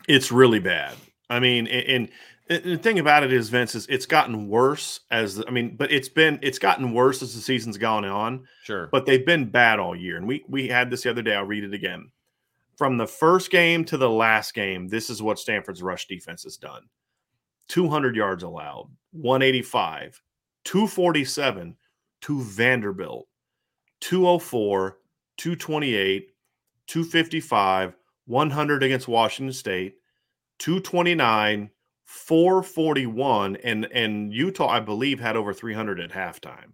[0.07, 0.95] It's really bad.
[1.29, 2.09] I mean, and,
[2.49, 5.91] and the thing about it is, Vince, is it's gotten worse as I mean, but
[5.91, 8.47] it's been it's gotten worse as the season's gone on.
[8.63, 11.35] Sure, But they've been bad all year, and we we had this the other day.
[11.35, 12.09] I'll read it again.
[12.79, 16.55] From the first game to the last game, this is what Stanford's rush defense has
[16.55, 16.83] done:
[17.67, 20.21] 200 yards allowed, 185,
[20.63, 21.75] 247
[22.21, 23.27] to Vanderbilt,
[23.99, 24.97] 204,
[25.35, 26.31] 228,
[26.87, 29.95] 255, 100 against Washington State,
[30.59, 31.71] 229,
[32.05, 36.71] 441, and and Utah, I believe, had over 300 at halftime.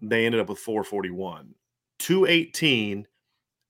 [0.00, 1.54] They ended up with 441,
[1.98, 3.06] 218,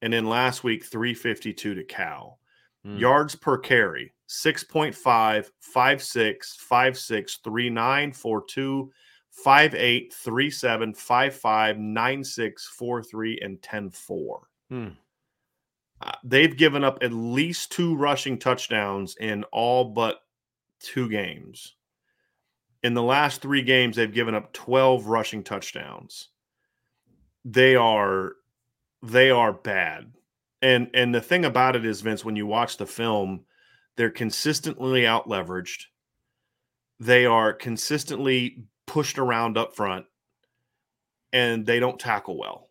[0.04, 2.38] and then last week 352 to Cal.
[2.84, 2.98] Hmm.
[2.98, 8.92] Yards per carry 6.5, 56, 56, 39, 42,
[9.30, 14.48] 58, 37, 55, 96, 43, and 10 4.
[14.68, 14.88] Hmm.
[16.02, 20.18] Uh, they've given up at least two rushing touchdowns in all but
[20.80, 21.76] two games.
[22.82, 26.28] In the last three games, they've given up 12 rushing touchdowns.
[27.46, 28.34] They are
[29.04, 30.12] they are bad.
[30.62, 33.44] And and the thing about it is, Vince, when you watch the film,
[33.96, 35.84] they're consistently out leveraged.
[36.98, 40.06] They are consistently pushed around up front,
[41.32, 42.70] and they don't tackle well.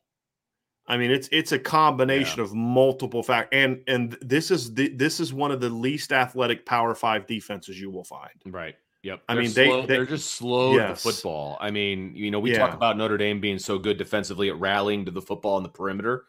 [0.88, 5.19] I mean, it's it's a combination of multiple factors, and and this is the, this
[5.19, 8.32] is one of the least athletic Power Five defenses you will find.
[8.46, 8.76] Right.
[9.04, 9.22] Yep.
[9.28, 11.58] I They're mean, they- slow- they- are just slow to the football.
[11.60, 15.06] I mean, you know, we talk about Notre Dame being so good defensively at rallying
[15.06, 16.26] to the football on the perimeter.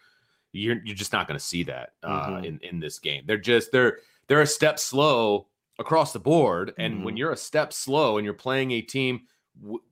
[0.52, 2.44] You're you're just not going to see that uh, Mhm.
[2.44, 3.24] in in this game.
[3.26, 5.46] They're just they're they're a step slow
[5.78, 6.72] across the board.
[6.78, 7.04] And Mm-hmm.
[7.04, 9.22] when you're a step slow and you're playing a team
[9.60, 9.82] w-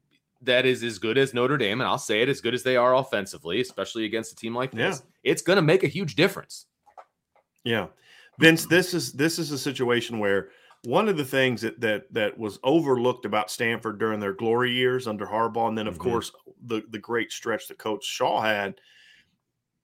[0.40, 2.76] that is as good as Notre Dame, and I'll say it as good as they
[2.76, 6.66] are offensively, especially against a team like this, it's going to make a huge difference.
[7.64, 7.88] Yeah,
[8.40, 10.50] Vince, this is this is a situation where
[10.84, 15.06] one of the things that that that was overlooked about Stanford during their glory years
[15.06, 16.00] under Harbaugh, and then of Mhm.
[16.00, 18.80] course the the great stretch that Coach Shaw had,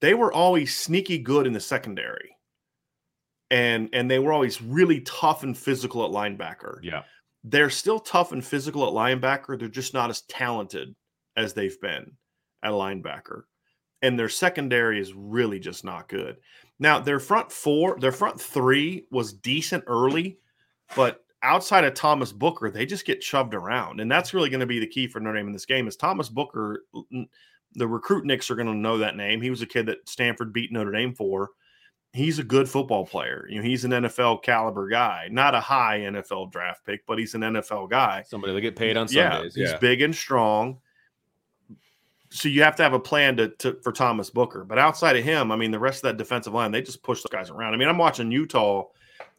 [0.01, 2.35] they were always sneaky good in the secondary,
[3.51, 6.79] and and they were always really tough and physical at linebacker.
[6.81, 7.03] Yeah.
[7.43, 9.57] They're still tough and physical at linebacker.
[9.57, 10.95] They're just not as talented
[11.35, 12.17] as they've been
[12.63, 13.43] at linebacker,
[14.01, 16.37] and their secondary is really just not good.
[16.79, 20.39] Now their front four, their front three was decent early,
[20.95, 24.65] but outside of Thomas Booker, they just get shoved around, and that's really going to
[24.65, 25.87] be the key for Notre Dame in this game.
[25.87, 29.41] Is Thomas Booker, the recruitniks are going to know that name.
[29.41, 31.49] He was a kid that Stanford beat Notre Dame for.
[32.11, 33.45] He's a good football player.
[33.49, 37.35] You know, he's an NFL caliber guy, not a high NFL draft pick, but he's
[37.35, 38.23] an NFL guy.
[38.27, 39.53] Somebody that get paid on Yeah, Sundays.
[39.55, 39.77] he's Yeah.
[39.77, 40.79] big and strong.
[42.31, 44.63] So you have to have a plan to, to for Thomas Booker.
[44.63, 47.21] But outside of him, I mean, the rest of that defensive line, they just push
[47.21, 47.73] those guys around.
[47.73, 48.85] I mean, I'm watching Utah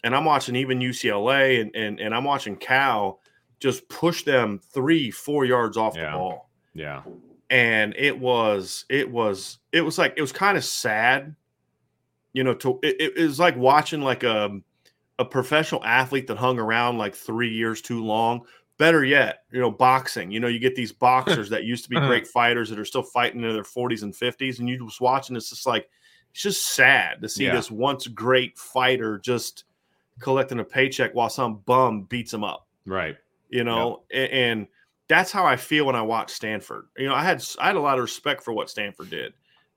[0.05, 3.21] and I'm watching even UCLA and and, and I'm watching Cal
[3.61, 6.13] just push them three, four yards off Yeah.
[6.13, 6.51] the ball.
[6.75, 7.03] Yeah.
[7.51, 11.35] And it was, it was, it was like it was kind of sad,
[12.33, 14.61] you know, to it, it was like watching like a
[15.19, 18.43] a professional athlete that hung around like three years too long.
[18.79, 20.31] Better yet, you know, boxing.
[20.31, 22.07] You know, you get these boxers that used to be uh-huh.
[22.07, 25.37] great fighters that are still fighting in their 40s and 50s, and you just watching
[25.37, 25.91] it's just like
[26.33, 27.55] it's just sad to see Yeah.
[27.57, 29.65] this once great fighter just
[30.21, 32.67] collecting a paycheck while some bum beats him up.
[32.87, 33.17] Right.
[33.49, 34.69] You know, A- and
[35.09, 36.87] that's how I feel when I watch Stanford.
[36.97, 39.33] You know, I had I had a lot of respect for what Stanford did.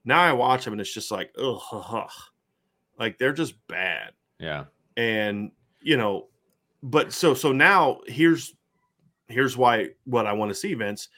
[0.06, 2.10] Now I watch them and it's just like, ugh.
[3.00, 4.66] like they're just bad Yeah.
[4.98, 5.52] and
[5.82, 6.28] you know
[6.84, 8.54] but so so now here's
[9.28, 11.10] here's why what i want to see vince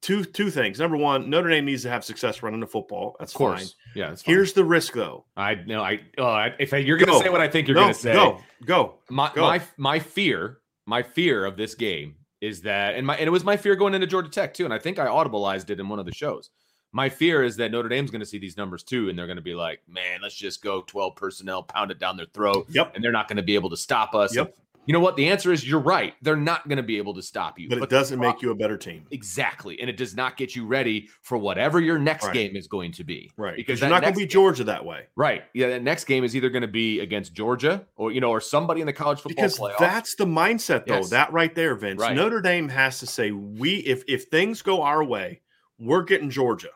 [0.00, 3.32] two two things number one notre dame needs to have success running the football that's
[3.32, 3.60] Of course.
[3.60, 4.08] fine Yeah.
[4.10, 4.34] That's fine.
[4.34, 5.82] here's the risk though I know.
[5.82, 7.98] I, oh, I if you're going to say what I think you're go, going to
[8.00, 9.42] say, go go my Go.
[9.42, 13.42] my my fear, my fear of this game is that, and my and it was
[13.42, 15.98] my fear going into Georgia Tech too, and I think I audibleized it in one
[15.98, 16.50] of the shows.
[16.92, 19.36] My fear is that Notre Dame's going to see these numbers too, and they're going
[19.36, 22.92] to be like, "Man, let's just go 12 personnel, pound it down their throat." Yep.
[22.94, 24.34] And they're not going to be able to stop us.
[24.36, 24.56] Yep.
[24.88, 25.16] You know what?
[25.16, 26.14] The answer is you're right.
[26.22, 27.68] They're not going to be able to stop you.
[27.68, 29.04] But, it doesn't make you a better team.
[29.10, 32.32] exactly, and it does not get you ready for whatever your next Right.
[32.32, 33.30] game is going to be.
[33.36, 33.54] Right.
[33.54, 35.04] Because you're not going to be Georgia that way.
[35.14, 35.44] Right.
[35.52, 35.68] Yeah.
[35.68, 38.80] That next game is either going to be against Georgia or you know or somebody
[38.80, 39.78] in the college football Because playoff.
[39.78, 40.96] that's the mindset, though.
[40.96, 41.10] Yes.
[41.10, 42.00] That right there, Vince.
[42.00, 42.16] Right.
[42.16, 45.42] Notre Dame has to say, we if if things go our way,
[45.78, 46.70] we're getting Georgia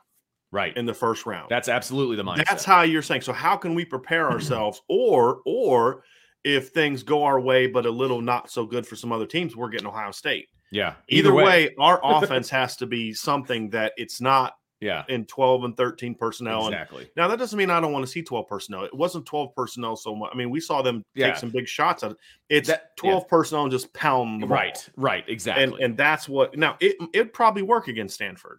[0.50, 0.76] right.
[0.76, 1.48] in the first round.
[1.48, 2.44] That's absolutely the mindset.
[2.46, 3.22] That's how you're saying.
[3.22, 4.82] So how can we prepare ourselves?
[4.88, 6.04] or or
[6.44, 9.54] if things go our way, but a little not so good for some other teams,
[9.56, 10.48] we're getting Ohio State.
[10.70, 10.94] yeah.
[11.08, 15.04] Either, way, our offense has to be something that it's not Yeah.
[15.08, 16.66] in 12 and 13 personnel.
[16.66, 17.08] And Exactly.
[17.16, 18.82] now that doesn't mean I don't want to see 12 personnel.
[18.84, 20.30] It wasn't 12 personnel so much.
[20.32, 21.28] I mean, we saw them Yeah.
[21.28, 22.16] take some big shots at it.
[22.48, 24.48] It's That- 12 personnel and just pound ball.
[24.48, 24.88] Right.
[24.96, 25.24] Right.
[25.28, 25.62] Exactly.
[25.62, 28.58] And and that's what now it it'd probably work against Stanford.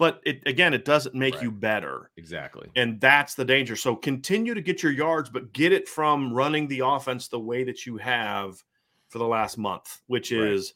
[0.00, 1.42] But it again, it doesn't make Right.
[1.44, 2.10] you better.
[2.16, 2.70] exactly.
[2.74, 3.76] And that's the danger.
[3.76, 7.64] So continue to get your yards, but get it from running the offense the way
[7.64, 8.64] that you have
[9.10, 10.40] for the last month, which Right.
[10.40, 10.72] is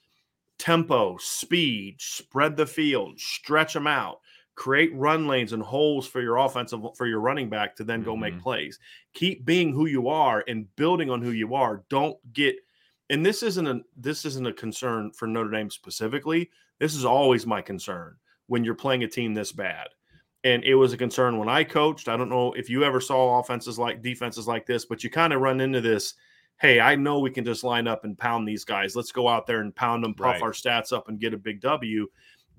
[0.59, 4.21] tempo, speed, spread the field, stretch them out,
[4.57, 8.15] create run lanes and holes for your offensive for your running back to then go
[8.17, 8.43] make Mhm.
[8.43, 8.79] plays.
[9.15, 11.83] Keep being who you are and building on who you are.
[11.89, 12.57] Don't get
[13.09, 16.51] and this isn't a this isn't a concern for Notre Dame specifically.
[16.79, 19.89] This is always my concern when you're playing a team this bad.
[20.45, 22.09] And it was a concern when I coached.
[22.09, 25.33] I don't know if you ever saw offenses like defenses like this, but you kind
[25.33, 26.15] of run into this.
[26.61, 28.95] Hey, I know we can just line up and pound these guys.
[28.95, 30.43] Let's go out there and pound them, puff Right.
[30.43, 32.07] our stats up, and get a big W.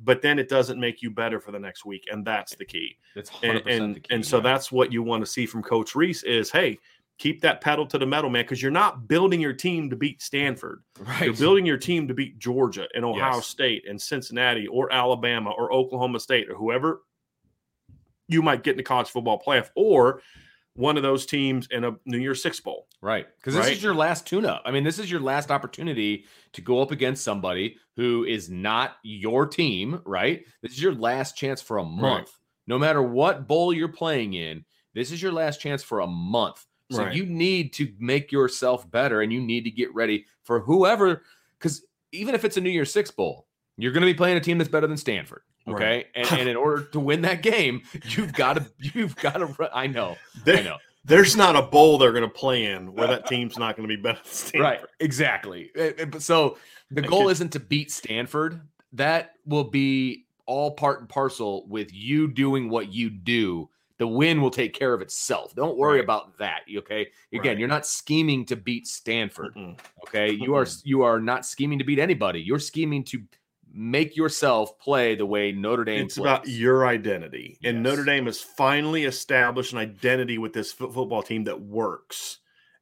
[0.03, 2.97] But then it doesn't make you better for the next week, and that's the key.
[3.15, 4.13] That's 100% And and, the key.
[4.13, 4.43] and so yeah.
[4.43, 6.77] that's what you want to see from Coach Rees is, hey,
[7.17, 10.21] keep that pedal to the metal, man, because you're not building your team to beat
[10.21, 10.83] Stanford.
[10.99, 11.23] right.
[11.23, 13.47] You're building your team to beat Georgia and Ohio Yes.
[13.47, 17.01] State and Cincinnati or Alabama or Oklahoma State or whoever
[18.27, 20.21] you might get in the college football playoff or
[20.73, 22.87] one of those teams in a New Year's Six Bowl.
[23.01, 23.25] Right.
[23.37, 23.73] Because this Right?
[23.77, 24.61] is your last tune up.
[24.65, 28.97] I mean, this is your last opportunity to go up against somebody who is not
[29.03, 30.43] your team, right?
[30.61, 32.29] This is your last chance for a month.
[32.67, 36.65] No matter what bowl you're playing in, this is your last chance for a month.
[36.91, 37.15] So Right.
[37.15, 41.23] you need to make yourself better and you need to get ready for whoever,
[41.57, 44.41] because even if it's a New Year's Six Bowl, you're going to be playing a
[44.41, 45.41] team that's better than Stanford.
[45.67, 45.75] Right.
[45.75, 46.05] Okay.
[46.15, 49.87] And, and in order to win that game, you've got to, you've got to, I
[49.87, 50.77] know, I know.
[51.03, 53.95] there's not a bowl they're going to play in where that team's not going to
[53.95, 54.61] be better than Stanford.
[54.61, 55.71] Right, exactly.
[55.77, 56.57] Uh, but So
[56.91, 58.61] the I goal isn't to beat Stanford.
[58.93, 63.67] That will be all part and parcel with you doing what you do.
[63.97, 65.55] The win will take care of itself.
[65.55, 66.03] Don't worry Right.
[66.03, 66.61] about that.
[66.77, 67.07] Okay.
[67.31, 67.59] Again, Right.
[67.59, 69.55] you're not scheming to beat Stanford.
[69.55, 69.79] Mm-mm.
[70.07, 70.31] Okay.
[70.31, 72.41] You are you are not scheming to beat anybody.
[72.41, 73.21] You're scheming to
[73.77, 76.23] make yourself play the way Notre Dame It's plays.
[76.25, 77.57] about your identity.
[77.63, 82.39] And Notre Dame has finally established an identity with this fo- football team that works.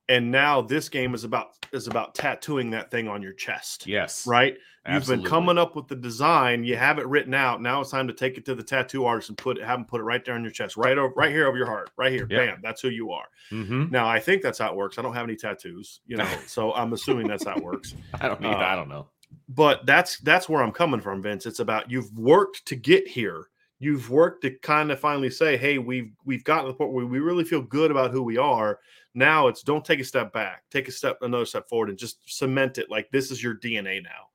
[0.10, 3.88] And now this game is about is about tattooing that thing on your chest.
[3.88, 4.28] yes.
[4.28, 4.58] Right?
[4.92, 7.62] You've been coming up with the design, you have it written out.
[7.62, 9.86] Now it's time to take it to the tattoo artist and put it, have them
[9.86, 12.12] put it right there on your chest, right over right here over your heart, right
[12.12, 12.28] here.
[12.30, 12.48] Yeah.
[12.48, 13.26] Bam, that's who you are.
[13.50, 13.90] Mhm.
[13.92, 14.98] Now I think that's how it works.
[14.98, 17.96] I don't have any tattoos, you know, so I'm assuming that's how it works.
[18.20, 19.08] I don't need Uh, I don't know.
[19.48, 21.46] but that's that's where I'm coming from, Vince.
[21.46, 23.48] It's about you've worked to get here.
[23.80, 27.06] You've worked to kind of finally say, "Hey, we've we've gotten to the point where
[27.06, 28.80] we really feel good about who we are."
[29.16, 32.18] Now it's don't take a step back, take a step another step forward, and just
[32.26, 34.30] cement it like this is your DNA now.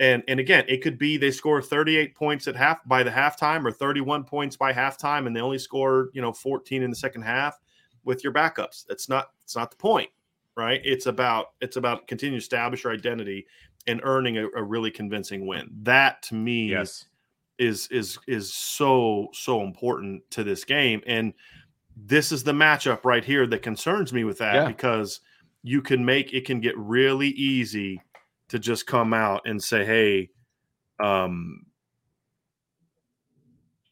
[0.00, 3.64] And and again, it could be they score 38 points at half by the halftime,
[3.64, 7.22] or 31 points by halftime, and they only score you know 14 in the second
[7.22, 7.58] half
[8.04, 8.86] with your backups.
[8.86, 10.10] That's not it's not the point,
[10.56, 10.80] right?
[10.84, 13.46] It's about it's about continue to establish your identity
[13.86, 15.70] and earning a, a really convincing win.
[15.82, 17.06] That to me Yes.
[17.58, 21.02] is is is so so important to this game.
[21.06, 21.32] And
[22.06, 24.66] this is the matchup right here that concerns me with that Yeah.
[24.68, 25.20] because
[25.62, 28.00] you can make it can get really easy
[28.48, 30.30] to just come out and say, hey,
[31.00, 31.64] um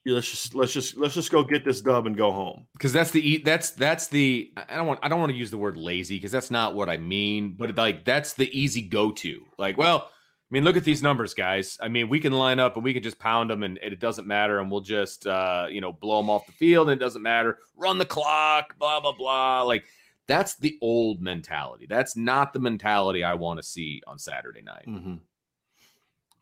[0.07, 2.66] let's just let's just let's just go get this dub and go home.
[2.75, 5.51] because that's the e- that's that's the I don't want I don't want to use
[5.51, 9.11] the word lazy because that's not what I mean, but like that's the easy go
[9.12, 9.45] to.
[9.59, 10.11] Like, well,
[10.49, 11.76] I mean, look at these numbers, guys.
[11.80, 13.99] I mean, we can line up and we can just pound them, and, and it
[13.99, 17.05] doesn't matter, and we'll just uh, you know blow them off the field, and it
[17.05, 17.59] doesn't matter.
[17.76, 19.62] Run the clock, blah blah blah.
[19.62, 19.84] Like
[20.28, 21.86] that's the old mentality.
[21.88, 24.84] That's not the mentality I want to see on Saturday night.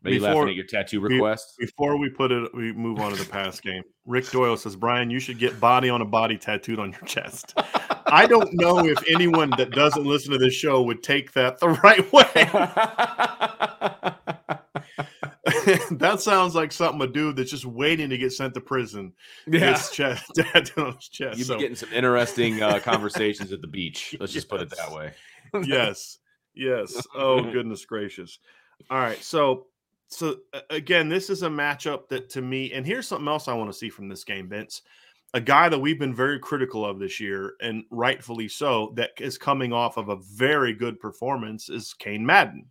[0.05, 1.55] Are you Before- laughing at your tattoo request?
[1.57, 3.81] Before we put it, we move on to the past game.
[4.05, 7.55] Rick Doyle says, Bryan, you should get body on a body tattooed on your chest.
[8.05, 11.69] I don't know if anyone that doesn't listen to this show would take that the
[11.69, 13.67] right way.
[15.91, 19.13] that sounds like something a dude that's just waiting to get sent to prison.
[19.47, 19.73] Yeah.
[19.73, 21.37] His chest, tattooed on his chest.
[21.37, 24.15] You'd So, be getting some interesting uh, conversations at the beach.
[24.19, 25.11] Let's just put it that way.
[25.63, 26.19] yes,
[26.53, 27.05] yes.
[27.15, 28.39] Oh goodness gracious!
[28.89, 29.67] All right, so
[30.07, 30.37] so
[30.69, 33.77] again, this is a matchup that to me, and here's something else I want to
[33.77, 34.81] see from this game, Vince.
[35.33, 39.37] A guy that we've been very critical of this year, and rightfully so, that is
[39.37, 42.67] coming off of a very good performance is Cain Madden.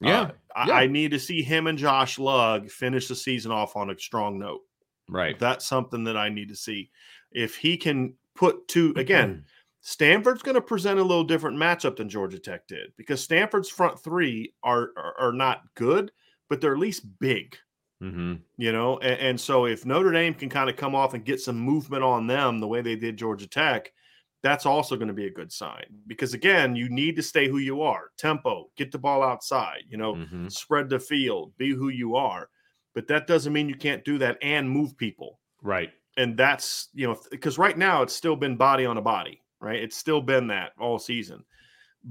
[0.00, 0.20] Yeah.
[0.20, 0.74] Uh, I, Yeah.
[0.74, 4.38] I need to see him and Josh Lugg finish the season off on a strong
[4.38, 4.60] note.
[5.08, 5.38] Right.
[5.38, 6.90] That's something that I need to see.
[7.32, 9.44] If he can put two again,
[9.80, 13.98] Stanford's going to present a little different matchup than Georgia Tech did because Stanford's front
[14.02, 16.12] three are are, are not good,
[16.48, 17.56] but they're at least big,
[18.00, 18.98] hmm you know.
[18.98, 22.02] And, and so if Notre Dame can kind of come off and get some movement
[22.02, 23.92] on them the way they did Georgia Tech,
[24.42, 27.58] that's also going to be a good sign because again, you need to stay who
[27.58, 31.88] you are, tempo, get the ball outside, you know, hmm spread the field, be who
[31.88, 32.48] you are.
[32.94, 35.40] But that doesn't mean you can't do that and move people.
[35.62, 35.90] Right.
[36.16, 39.82] and that's you know because right now it's still been body on a body right?
[39.82, 41.44] It's still been that all season.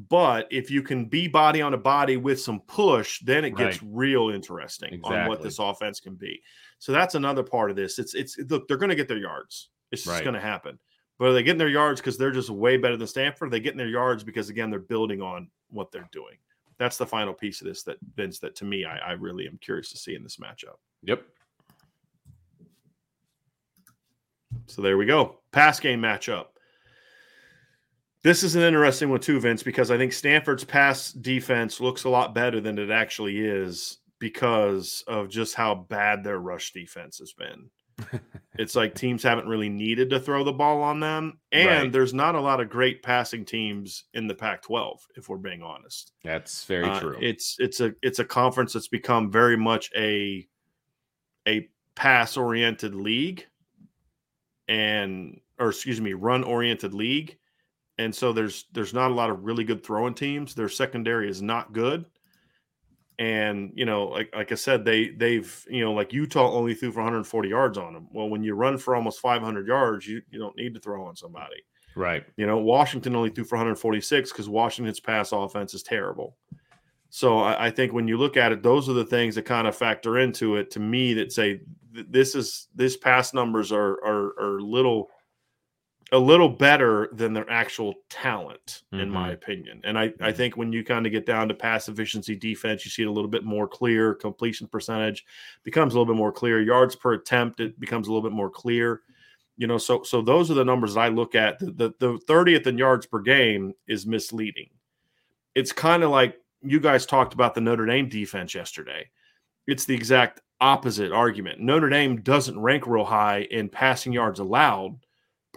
[0.09, 3.81] But if you can be body on a body with some push then it gets
[3.81, 6.41] real interesting on what this offense can be.
[6.79, 7.97] So that's another part of this.
[7.97, 9.69] It's it's look they're going to get their yards.
[9.91, 10.77] It's just going to happen
[11.17, 13.59] but are they getting their yards because they're just way better than stanford are they
[13.59, 16.35] getting their yards because again they're building on what they're doing
[16.77, 19.57] that's the final piece of this that vince that to me i, I really am
[19.61, 21.23] curious to see in this matchup Yep.
[24.65, 25.39] So there we go.
[25.51, 26.47] Pass game matchup.
[28.23, 32.09] This is an interesting one too, Vince, because I think Stanford's pass defense looks a
[32.09, 37.31] lot better than it actually is because of just how bad their rush defense has
[37.31, 37.69] been.
[38.57, 41.91] It's like teams haven't really needed to throw the ball on them, and Right.
[41.91, 46.13] there's not a lot of great passing teams in the Pac-12, if we're being honest.
[46.23, 47.17] That's very Uh, true.
[47.21, 50.47] It's it's a it's a conference that's become very much a
[51.47, 53.45] a pass oriented league
[54.67, 57.37] and or excuse me, run oriented league.
[57.97, 60.53] And so there's there's not a lot of really good throwing teams.
[60.53, 62.05] Their secondary is not good.
[63.19, 66.91] And you know, like like I said, they they've you know like Utah only threw
[66.91, 68.07] for 140 yards on them.
[68.11, 71.15] Well, when you run for almost 500 yards, you you don't need to throw on
[71.15, 71.63] somebody.
[71.95, 72.23] right.
[72.37, 76.37] You know, Washington only threw for 146 because Washington's pass offense is terrible.
[77.09, 79.67] So I, I think when you look at it, those are the things that kind
[79.67, 81.61] of factor into it to me that say
[81.95, 85.09] th- this is this pass numbers are are are little
[86.13, 89.81] a little better than their actual talent, in my opinion.
[89.83, 90.35] And I, I Mhm.
[90.37, 93.11] think when you kind of get down to pass efficiency defense, you see it a
[93.11, 94.13] little bit more clear.
[94.15, 95.25] Completion percentage
[95.63, 96.61] becomes a little bit more clear.
[96.61, 99.01] Yards per attempt, it becomes a little bit more clear
[99.59, 102.19] you know so so those are the numbers that i look at the the, the
[102.27, 104.69] 30th in yards per game is misleading
[105.55, 109.09] it's kind of like you guys talked about the notre dame defense yesterday
[109.67, 114.99] it's the exact opposite argument notre dame doesn't rank real high in passing yards allowed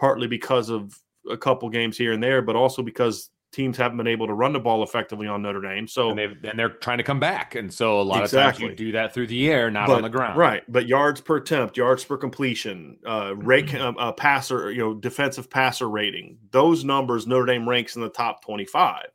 [0.01, 0.93] partly because of
[1.29, 4.53] a couple games here and there but also because teams haven't been able to run
[4.53, 7.71] the ball effectively on notre dame so And and they're trying to come back, and
[7.71, 8.69] so a lot of times Exactly.
[8.69, 10.37] you do that through the air, not but, on the ground.
[10.37, 13.81] Right, but yards per attempt, yards per completion, uh, rate, Mhm.
[13.81, 16.37] um, uh, passer, you know, defensive passer rating.
[16.51, 19.09] Those numbers Notre Dame ranks in the top twenty-five,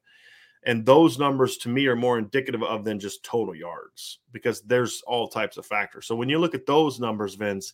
[0.65, 5.03] and those numbers to me are more indicative of than just total yards because there's
[5.07, 6.07] all types of factors.
[6.07, 7.73] So when you look at those numbers, Vince,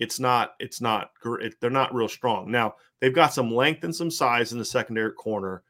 [0.00, 2.50] it's not, it's not, it, they're not real strong.
[2.50, 5.62] Now they've got some length and some size in the secondary corner.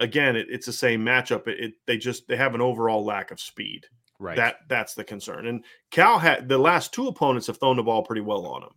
[0.00, 1.46] Again, it, it's the same matchup.
[1.46, 3.86] It, it they just they have an overall lack of speed.
[4.18, 4.36] Right.
[4.36, 5.46] That that's the concern.
[5.46, 8.74] And Cal had the last two opponents have thrown the ball pretty well on them.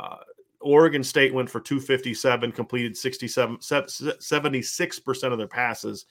[0.00, 0.16] Uh,
[0.60, 6.06] Oregon State went for 257, completed 67, 76% of their passes.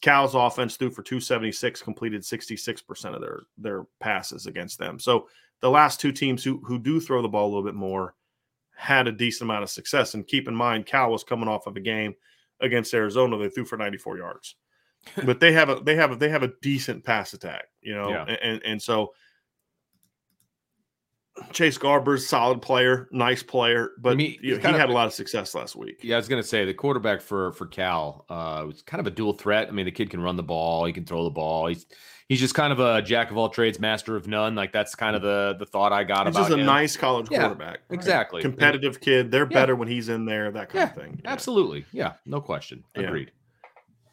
[0.00, 4.98] Cal's offense threw for 276, completed 66% of their their passes against them.
[4.98, 5.28] So
[5.60, 8.14] the last two teams who who do throw the ball a little bit more
[8.74, 10.14] had a decent amount of success.
[10.14, 12.14] And keep in mind, Cal was coming off of a game
[12.60, 13.36] against Arizona.
[13.36, 14.56] They threw for 94 yards.
[15.24, 18.10] but they have a they have a they have a decent pass attack, you know,
[18.10, 18.24] Yeah.
[18.24, 19.12] and, and so
[21.52, 24.90] Chase Garbers solid player, nice player, but I mean, you know, he kind of- had
[24.90, 26.00] a lot of success last week.
[26.02, 29.10] Yeah, I was gonna say the quarterback for for Cal uh, was kind of a
[29.10, 29.68] dual threat.
[29.68, 31.66] I mean, the kid can run the ball, he can throw the ball.
[31.68, 31.86] He's
[32.30, 34.54] he's just kind of a jack of all trades, master of none.
[34.54, 36.64] Like that's kind of the the thought I got He's about just a him.
[36.66, 37.94] nice college Yeah, quarterback, right?
[37.98, 38.40] exactly.
[38.40, 39.30] Competitive kid.
[39.30, 39.54] They're Yeah.
[39.60, 40.50] better when he's in there.
[40.52, 41.20] That kind of thing.
[41.24, 41.32] Yeah.
[41.32, 42.84] Absolutely, yeah, no question.
[42.96, 43.02] Yeah.
[43.08, 43.32] Agreed.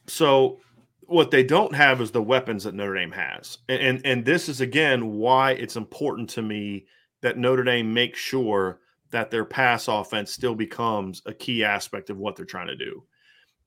[0.07, 0.59] So
[1.01, 3.59] what they don't have is the weapons that Notre Dame has.
[3.69, 6.85] And, and and this is again why it's important to me
[7.21, 8.79] that Notre Dame makes sure
[9.11, 13.03] that their pass offense still becomes a key aspect of what they're trying to do.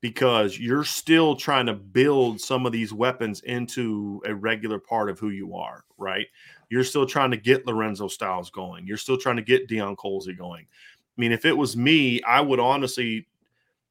[0.01, 5.19] Because you're still trying to build some of these weapons into a regular part of
[5.19, 6.27] who you are, right?
[6.71, 8.87] You're still trying to get Lorenzo Styles going.
[8.87, 10.65] You're still trying to get Deion Colzie going.
[10.65, 13.27] I mean, if it was me, I would honestly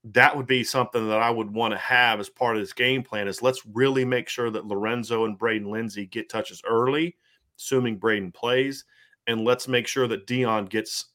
[0.05, 3.03] that would be something that I would want to have as part of this game
[3.03, 7.17] plan is let's really make sure that Lorenzo and Braden Lenzy get touches early,
[7.57, 8.85] assuming Braden plays,
[9.27, 11.07] and let's make sure that Deion gets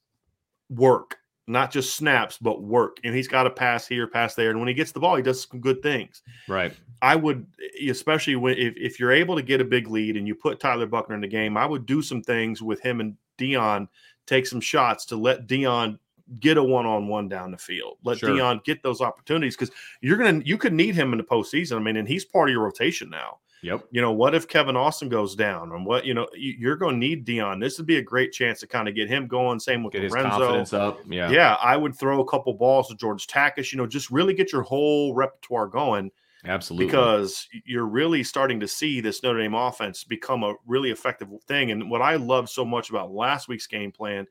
[0.69, 1.17] work
[1.47, 2.99] not just snaps, but work.
[3.05, 4.51] And he's got to pass here, pass there.
[4.51, 6.23] And when he gets the ball, he does some good things.
[6.49, 6.73] Right.
[7.03, 7.47] I would,
[7.89, 10.87] especially when if, if you're able to get a big lead and you put Tyler
[10.87, 13.89] Buchner in the game, I would do some things with him and Deion,
[14.27, 15.99] take some shots to let Deion
[16.41, 17.99] get a one-on-one down the field.
[18.05, 18.31] Let sure.
[18.31, 21.77] Deion get those opportunities because you're gonna you could need him in the postseason.
[21.77, 23.39] I mean, and he's part of your rotation now.
[23.65, 23.87] Yep.
[23.91, 25.73] You know, what if Kevin Austin goes down?
[25.73, 27.61] And what, you know, you're going to need Deion.
[27.61, 29.59] This would be a great chance to kind of get him going.
[29.59, 30.29] Same with get Lorenzo.
[30.29, 31.01] confidence up.
[31.09, 31.31] Yeah.
[31.31, 31.55] Yeah.
[31.55, 34.61] I would throw a couple balls to George Takacs, you know, just really get your
[34.61, 36.11] whole repertoire going.
[36.45, 36.85] Absolutely.
[36.85, 41.71] Because you're really starting to see this Notre Dame offense become a really effective thing.
[41.71, 44.27] And what I love so much about last week's game plan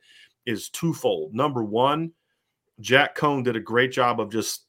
[0.45, 1.33] is twofold.
[1.33, 2.11] Number one,
[2.81, 4.67] Jack Coan did a great job of just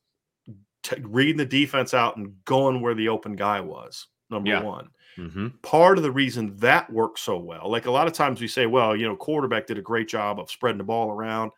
[0.82, 4.62] t- reading the defense out and going where the open guy was number yeah.
[4.62, 4.88] one.
[5.16, 5.48] Mm-hmm.
[5.62, 8.66] Part of the reason that works so well, like a lot of times we say,
[8.66, 11.52] well, you know, quarterback did a great job of spreading the ball around.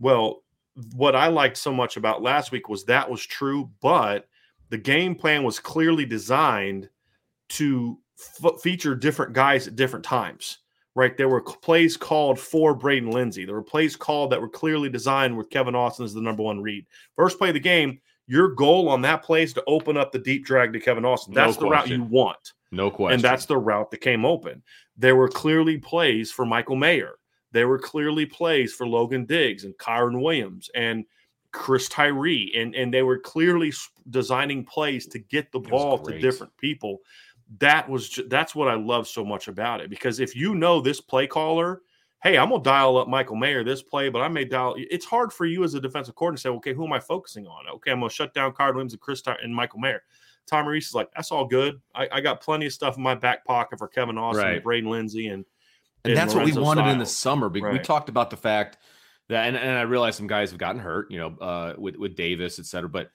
[0.00, 0.42] Well,
[0.94, 4.28] what I liked so much about last week was that was true, but
[4.70, 6.88] the game plan was clearly designed
[7.50, 7.98] to
[8.44, 10.58] f- feature different guys at different times.
[10.94, 13.44] Right, there were plays called for Braden Lenzy.
[13.44, 16.60] There were plays called that were clearly designed with Kevin Austin as the number one
[16.60, 16.86] read.
[17.14, 20.18] First play of the game, your goal on that play is to open up the
[20.18, 21.32] deep drag to Kevin Austin.
[21.34, 22.52] That's no the route you want.
[22.70, 23.14] No question.
[23.14, 24.62] And that's the route that came open.
[24.98, 27.14] There were clearly plays for Michael Mayer.
[27.52, 31.06] There were clearly plays for Logan Diggs and Kyren Williams and
[31.52, 32.52] Chris Tyree.
[32.54, 33.72] And, and they were clearly
[34.10, 36.98] designing plays to get the ball to different people.
[37.60, 39.88] That was that's what I love so much about it.
[39.88, 41.80] Because if you know this play caller
[42.22, 44.74] hey, I'm gonna dial up Michael Mayer this play, but I may dial.
[44.76, 47.46] It's hard for you as a defensive coordinator to say, okay, who am I focusing
[47.46, 47.68] on?
[47.76, 50.02] Okay, I'm gonna shut down Kyren Williams and Chris Ty- and Michael Mayer.
[50.46, 51.80] Tom Rees is like, that's all good.
[51.94, 54.54] I, I, got plenty of stuff in my back pocket for Kevin Austin, right.
[54.54, 55.44] and Braden Lenzy, and
[56.04, 56.92] and, and that's Lorenzo what we wanted Styles.
[56.92, 57.48] in the summer.
[57.48, 57.72] Because right.
[57.74, 58.78] we talked about the fact
[59.28, 62.16] that, and, and I realize some guys have gotten hurt, you know, uh, with with
[62.16, 62.88] Davis, et cetera.
[62.88, 63.10] But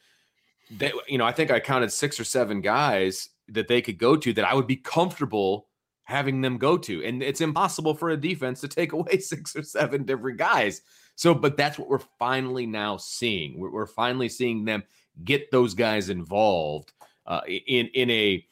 [0.70, 4.16] they, you know, I think I counted six or seven guys that they could go
[4.16, 5.68] to that I would be comfortable
[6.04, 7.04] having them go to.
[7.04, 10.82] And it's impossible for a defense to take away six or seven different guys.
[11.16, 13.60] So, but that's what we're finally now seeing.
[13.60, 14.84] We're, we're finally seeing them
[15.24, 16.92] get those guys involved
[17.28, 18.46] uh, in in a,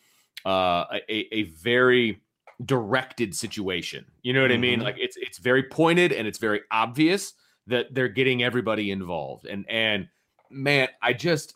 [0.46, 2.22] uh, a a very
[2.66, 4.06] directed situation.
[4.22, 4.58] You know what mm-hmm.
[4.58, 4.74] I mean?
[4.76, 4.84] Mm-hmm.
[4.84, 7.34] Like it's it's very pointed and it's very obvious
[7.68, 9.46] that they're getting everybody involved.
[9.46, 10.08] And and
[10.50, 11.56] man, I just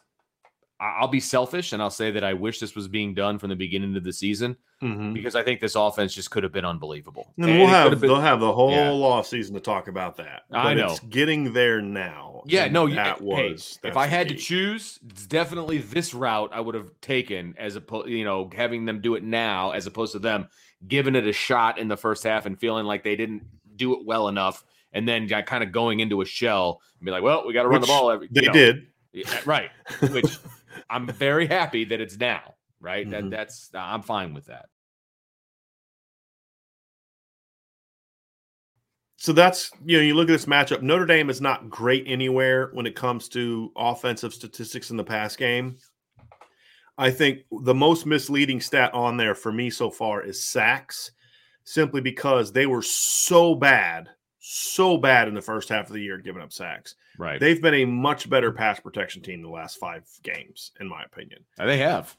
[0.79, 3.55] I'll be selfish and I'll say that I wish this was being done from the
[3.55, 5.13] beginning of the season mm-hmm.
[5.13, 7.33] because I think this offense just could have been unbelievable.
[7.37, 8.91] And, and we'll have been, they'll have the whole yeah.
[8.91, 10.43] off season to talk about that.
[10.49, 12.43] But I know it's getting there now.
[12.45, 13.79] Yeah, no, that hey, was.
[13.83, 14.35] if I had key.
[14.35, 18.83] to choose, it's definitely this route I would have taken as opposed, you know, having
[18.83, 20.49] them do it now as opposed to them
[20.87, 23.43] giving it a shot in the first half and feeling like they didn't
[23.75, 24.63] do it well enough,
[24.93, 27.69] and then kind of going into a shell and be like, well, we got to
[27.69, 28.11] run the ball.
[28.11, 28.53] Every, they know.
[28.53, 28.87] did.
[29.45, 29.69] right.
[30.11, 30.37] Which
[30.89, 33.07] I'm very happy that it's now, right?
[33.07, 33.29] Mm-hmm.
[33.29, 34.65] That that's I'm fine with that.
[39.17, 40.83] So that's you know you look at this matchup.
[40.83, 45.35] Notre Dame is not great anywhere when it comes to offensive statistics in the pass
[45.35, 45.77] game.
[46.97, 51.11] I think the most misleading stat on there for me so far is sacks,
[51.63, 54.09] simply because they were so bad,
[54.47, 56.93] so bad in the first half of the year giving up sacks.
[57.17, 57.39] Right.
[57.39, 61.43] They've been a much better pass protection team the last five games, in my opinion.
[61.57, 62.15] Uh, they have.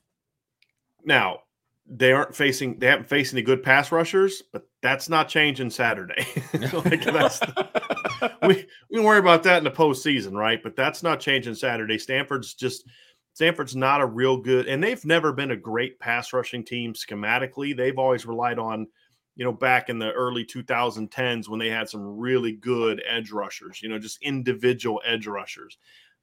[1.04, 1.40] Now,
[1.88, 6.26] they aren't facing they haven't faced any good pass rushers, but that's not changing Saturday.
[6.52, 10.60] like that's the, we we worry about that in the postseason, right?
[10.60, 11.96] But that's not changing Saturday.
[11.96, 12.88] Stanford's just
[13.34, 17.76] Stanford's not a real good, and they've never been a great pass rushing team schematically.
[17.76, 18.88] They've always relied on
[19.36, 23.82] you know, back in the early 2010s when they had some really good edge rushers,
[23.82, 25.76] you know, just individual edge rushers.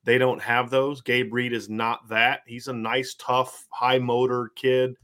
[0.03, 1.01] They don't have those.
[1.01, 2.41] Gabe Reid is not that.
[2.45, 4.95] He's a nice, tough, high motor kid.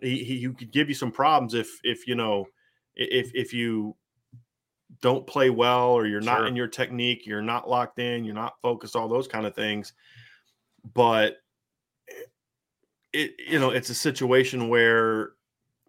[0.00, 2.46] He, he, he could give you some problems if if you know
[2.96, 3.94] if if you
[5.00, 6.46] don't play well or you're not sure.
[6.46, 9.92] in your technique, you're not locked in, you're not focused, all those kind of things.
[10.94, 11.36] But
[12.08, 12.22] eh,
[13.12, 15.30] it you know, it's a situation where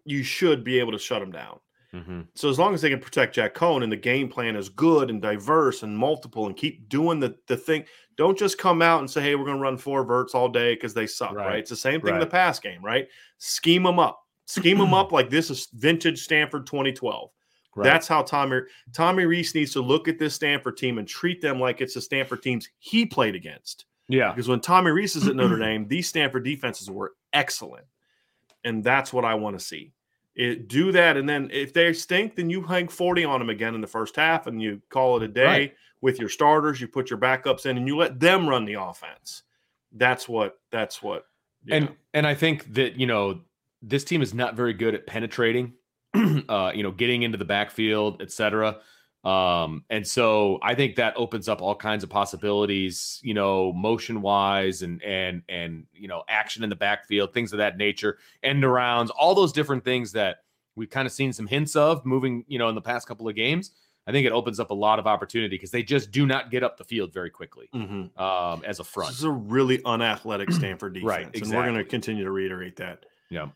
[0.06, 1.58] you should be able to shut them down.
[1.94, 2.22] Mm-hmm.
[2.34, 5.08] So as long as they can protect Jack Coan and the game plan is good
[5.08, 7.84] and diverse and multiple and keep doing the the thing,
[8.16, 10.74] don't just come out and say, "Hey, we're going to run four verts all day
[10.74, 11.46] because they suck." Right.
[11.46, 11.58] Right.
[11.60, 12.30] It's the same thing in the Right.
[12.32, 13.08] pass game, right?
[13.38, 17.30] Scheme them up, scheme them up like this is vintage Stanford 2012.
[17.76, 17.84] Right.
[17.84, 18.60] That's how Tommy
[18.92, 22.00] Tommy Rees needs to look at this Stanford team and treat them like it's the
[22.00, 23.84] Stanford teams he played against.
[24.08, 24.32] yeah.
[24.32, 27.84] Because when Tommy Rees is at Notre Dame, these Stanford defenses were excellent.
[28.64, 29.92] And that's what I want to see.
[30.36, 31.16] It, do that.
[31.16, 34.14] And then if they stink, then you hang 40 on them again in the first
[34.16, 35.74] half and you call it a day Right.
[36.02, 36.80] with your starters.
[36.80, 39.42] You put your backups in and you let them run the offense.
[39.92, 41.26] That's what, that's what.
[41.70, 43.40] And and I think that you know
[43.82, 45.72] this team is not very good at penetrating,
[46.48, 48.78] uh, you know, getting into the backfield, et cetera.
[49.26, 54.22] Um, and so I think that opens up all kinds of possibilities, you know, motion
[54.22, 58.62] wise and and and you know, action in the backfield, things of that nature, end
[58.62, 60.44] arounds, all those different things that
[60.76, 63.34] we've kind of seen some hints of moving, you know, in the past couple of
[63.34, 63.72] games.
[64.08, 66.62] I think it opens up a lot of opportunity because they just do not get
[66.62, 68.16] up the field very quickly Mhm.
[68.20, 69.10] um, as a front.
[69.10, 71.08] this is a really unathletic Stanford defense.
[71.08, 73.04] Right, And we're going to continue to reiterate that.
[73.30, 73.48] Yeah.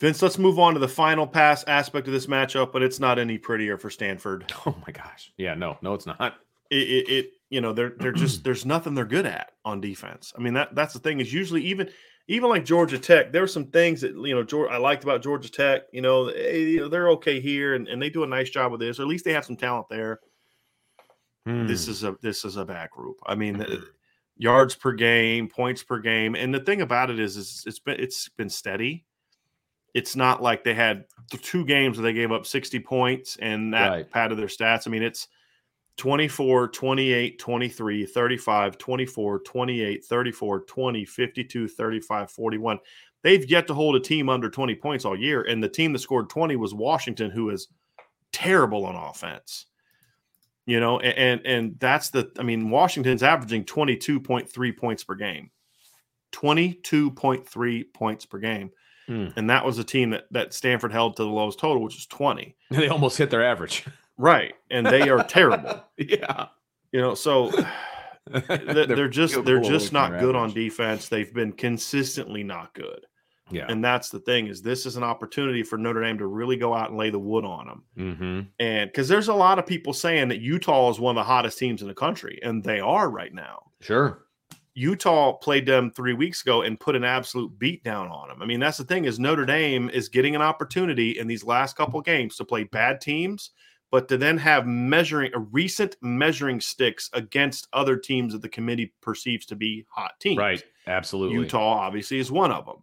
[0.00, 3.18] Vince, let's move on to the final pass aspect of this matchup, but it's not
[3.18, 4.52] any prettier for Stanford.
[4.66, 5.32] Oh my gosh.
[5.36, 6.20] Yeah, no, no, it's not.
[6.70, 10.32] it, it, it you know they're they're just there's nothing they're good at on defense.
[10.36, 11.90] I mean that that's the thing is usually even
[12.26, 15.22] even like Georgia Tech, there were some things that you know Georgia, I liked about
[15.22, 15.82] Georgia Tech.
[15.92, 18.72] You know, they, you know, they're okay here and, and they do a nice job
[18.72, 20.20] with this, or at least they have some talent there.
[21.46, 21.90] This Hmm.
[21.90, 23.18] is a this is a bad group.
[23.26, 23.84] I mean, Mhm.
[24.38, 28.00] yards per game, points per game, and the thing about it is, is it's been
[28.00, 29.04] it's been steady.
[29.94, 31.04] It's not like they had
[31.40, 34.10] two games where they gave up 60 points and that Right.
[34.10, 34.86] padded their stats.
[34.86, 35.28] I mean, it's
[35.96, 42.78] 24, 28, 23, 35, 24, 28, 34, 20, 52, 35, 41.
[43.22, 45.42] They've yet to hold a team under 20 points all year.
[45.42, 47.68] And the team that scored 20 was Washington, who is
[48.32, 49.66] terrible on offense.
[50.66, 55.50] You know, a- and and that's the I mean, Washington's averaging 22.3 points per game.
[56.32, 58.70] 22.3 points per game.
[59.06, 59.28] Hmm.
[59.36, 62.06] And that was a team that that Stanford held to the lowest total, which is
[62.06, 62.56] 20.
[62.70, 63.84] They almost hit their average.
[64.16, 64.54] Right.
[64.70, 65.84] And they are terrible.
[65.96, 66.46] yeah.
[66.92, 67.50] You know, so
[68.48, 71.08] they're, they're just they're just not good on defense.
[71.08, 73.06] They've been consistently not good.
[73.50, 73.66] Yeah.
[73.68, 76.74] And that's the thing is this is an opportunity for Notre Dame to really go
[76.74, 77.82] out and lay the wood on them.
[77.98, 78.40] mm-hmm.
[78.58, 81.58] And because there's a lot of people saying that Utah is one of the hottest
[81.58, 83.70] teams in the country, and they are right now.
[83.80, 84.23] Sure.
[84.74, 88.42] Utah played them three weeks ago and put an absolute beat down on them.
[88.42, 91.76] I mean, that's the thing is Notre Dame is getting an opportunity in these last
[91.76, 93.50] couple of games to play bad teams,
[93.92, 98.92] but to then have measuring a recent measuring sticks against other teams that the committee
[99.00, 100.38] perceives to be hot teams.
[100.38, 100.64] Right.
[100.88, 101.36] Absolutely.
[101.36, 102.82] Utah obviously is one of them.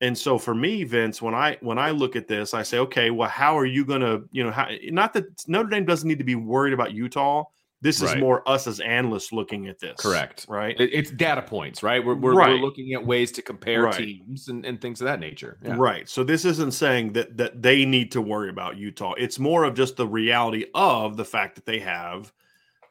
[0.00, 3.10] And so for me, Vince, when I when I look at this, I say, okay,
[3.10, 6.18] well, how are you going to, you know, how, not that Notre Dame doesn't need
[6.18, 7.44] to be worried about Utah.
[7.82, 10.00] This is more us as analysts looking at this.
[10.00, 10.46] Correct.
[10.48, 10.78] Right.
[10.80, 12.04] It- it's data points, right?
[12.04, 12.48] We're, we're, Right.
[12.50, 13.94] we're looking at ways to compare Right.
[13.94, 15.58] teams and, and things of that nature.
[15.62, 15.76] Yeah.
[15.78, 16.08] Right.
[16.08, 19.12] So this isn't saying that that they need to worry about Utah.
[19.18, 22.32] It's more of just the reality of the fact that they have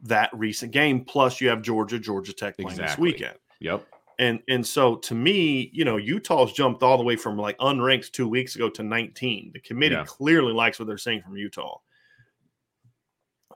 [0.03, 1.03] that recent game.
[1.03, 3.38] Plus, you have Georgia, Georgia Tech playing this weekend.
[3.59, 3.86] Yep.
[4.19, 8.11] And and so to me, you know, Utah's jumped all the way from like unranked
[8.11, 9.49] two weeks ago to 19.
[9.53, 10.05] The committee Yeah.
[10.05, 11.79] clearly likes what they're saying from Utah.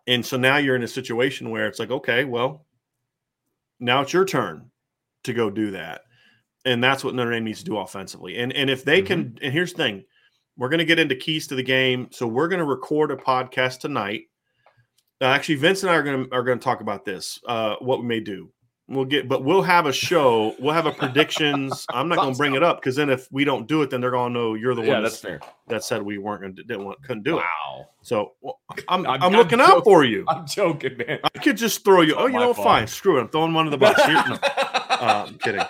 [0.08, 2.66] And so now you're in a situation where it's like, okay, well,
[3.80, 4.70] now it's your turn
[5.24, 6.02] to go do that.
[6.66, 8.38] And that's what Notre Dame needs to do offensively.
[8.38, 10.04] And and if they can, and here's the thing,
[10.58, 12.10] we're going to get into keys to the game.
[12.12, 14.24] So we're going to record a podcast tonight.
[15.22, 17.40] Uh, actually, Vince and I are going to are going to talk about this.
[17.48, 18.52] Uh, what we may do.
[18.92, 20.56] We'll get, but we'll have a show.
[20.58, 21.86] We'll have a predictions.
[21.94, 24.02] I'm not going to bring it up because then if we don't do it, then
[24.02, 25.40] they're going to know you're the Yeah, one that's fair.
[25.68, 27.42] that said we weren't going to didn't want couldn't do it.
[27.42, 27.88] Wow.
[28.02, 30.26] So well, I'm, I'm- I'm, looking out for you.
[30.28, 31.20] I'm joking, man.
[31.24, 32.16] I could just throw you.
[32.16, 32.66] Oh, you know, fault.
[32.66, 32.88] fine.
[32.88, 33.22] Screw it.
[33.22, 34.14] I'm throwing one of the bus here.
[34.16, 35.62] No, uh, I'm kidding.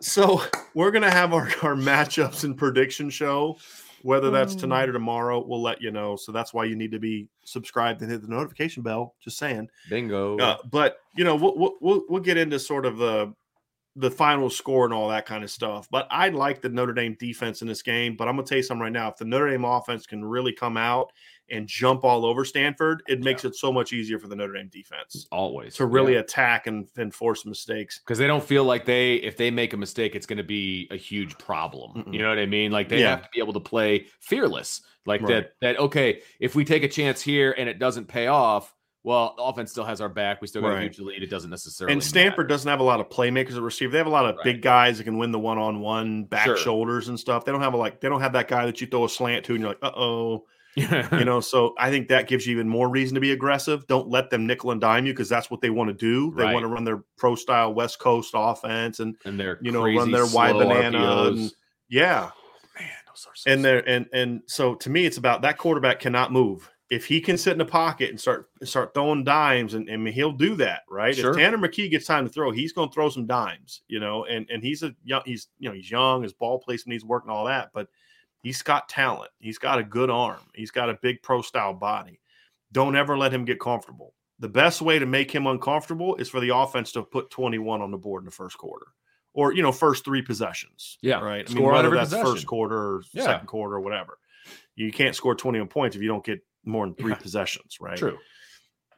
[0.00, 0.42] So
[0.74, 3.56] we're gonna have our, our matchups and prediction show.
[4.04, 6.14] Whether that's tonight or tomorrow, we'll let you know.
[6.16, 9.14] So that's why you need to be subscribed and hit the notification bell.
[9.22, 9.68] Just saying.
[9.88, 10.36] Bingo.
[10.38, 13.32] Uh, but you know, we'll, we'll- we'll we'll get into sort of the
[13.96, 15.88] the final score and all that kind of stuff.
[15.90, 18.14] But I like the Notre Dame defense in this game.
[18.16, 19.08] But I'm gonna tell you something right now.
[19.08, 21.10] If the Notre Dame offense can really come out
[21.50, 24.68] and jump all over Stanford, it makes it so much easier for the Notre Dame
[24.72, 25.74] defense Always.
[25.76, 27.98] to really attack and, and force mistakes.
[27.98, 30.88] because they don't feel like they if they make a mistake it's going to be
[30.90, 32.12] a huge problem Mm-mm.
[32.14, 33.10] you know what i mean like they Yeah.
[33.10, 35.28] have to be able to play fearless like Right.
[35.28, 39.34] that that okay if we take a chance here and it doesn't pay off well
[39.36, 40.78] the offense still has our back we still got Right.
[40.78, 43.60] a huge lead it doesn't necessarily And Stanford doesn't have a lot of playmakers at
[43.62, 43.92] receiver.
[43.92, 44.44] They have a lot of Right.
[44.44, 46.56] big guys that can win the one on one back Sure.
[46.56, 47.44] shoulders and stuff.
[47.44, 49.44] They don't have a like they don't have that guy that you throw a slant
[49.46, 50.46] to and you're like, uh oh.
[51.18, 53.86] you know, so I think that gives you even more reason to be aggressive.
[53.86, 56.34] Don't let them nickel and dime you because that's what they want to do.
[56.34, 56.52] They Right.
[56.52, 59.98] want to run their pro style West Coast offense and and they're you know crazy,
[59.98, 61.26] run their slow banana.
[61.26, 61.52] And,
[61.88, 62.30] yeah,
[62.78, 66.00] Man, those are so and there and and so to me, it's about that quarterback
[66.00, 66.70] cannot move.
[66.90, 70.32] If he can sit in the pocket and start start throwing dimes, and, and he'll
[70.32, 71.14] do that, right?
[71.14, 71.30] Sure.
[71.30, 74.24] If Tanner McKee gets time to throw, he's going to throw some dimes, you know.
[74.26, 77.22] And and he's a young, he's you know he's young, his ball placement needs work
[77.24, 77.88] and all that, but
[78.44, 79.30] he's got talent.
[79.40, 80.42] He's got a good arm.
[80.54, 82.20] He's got a big pro style body.
[82.70, 84.14] Don't ever let him get comfortable.
[84.38, 87.90] The best way to make him uncomfortable is for the offense to put 21 on
[87.90, 88.86] the board in the first quarter.
[89.32, 90.98] Or, you know, first three possessions.
[91.02, 91.44] Yeah, Right.
[91.48, 92.26] I mean, score whether that's possession.
[92.32, 93.24] first quarter or Yeah.
[93.24, 94.18] second quarter or whatever.
[94.76, 97.18] You can't score 21 points if you don't get more than three Yeah.
[97.18, 97.96] possessions, right?
[97.98, 98.18] true.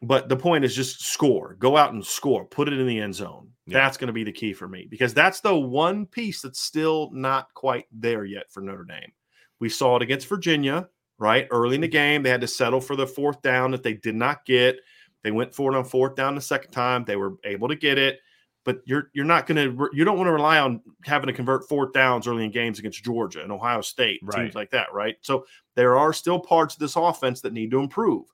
[0.02, 1.54] But the point is just score.
[1.54, 2.44] Go out and score.
[2.44, 3.52] Put it in the end zone.
[3.66, 3.78] Yeah.
[3.78, 7.10] That's going to be the key for me because that's the one piece that's still
[7.12, 9.12] not quite there yet for Notre Dame.
[9.60, 10.88] We saw it against Virginia,
[11.18, 11.48] right?
[11.50, 11.92] Early in the mm-hmm.
[11.92, 14.76] game, they had to settle for the fourth down that they did not get.
[15.22, 17.04] They went for it on fourth down the second time.
[17.04, 18.20] They were able to get it,
[18.64, 21.68] but you're you're not going to you don't want to rely on having to convert
[21.68, 24.42] fourth downs early in games against Georgia and Ohio State Right.
[24.42, 25.16] teams like that, right?
[25.22, 28.26] So there are still parts of this offense that need to improve.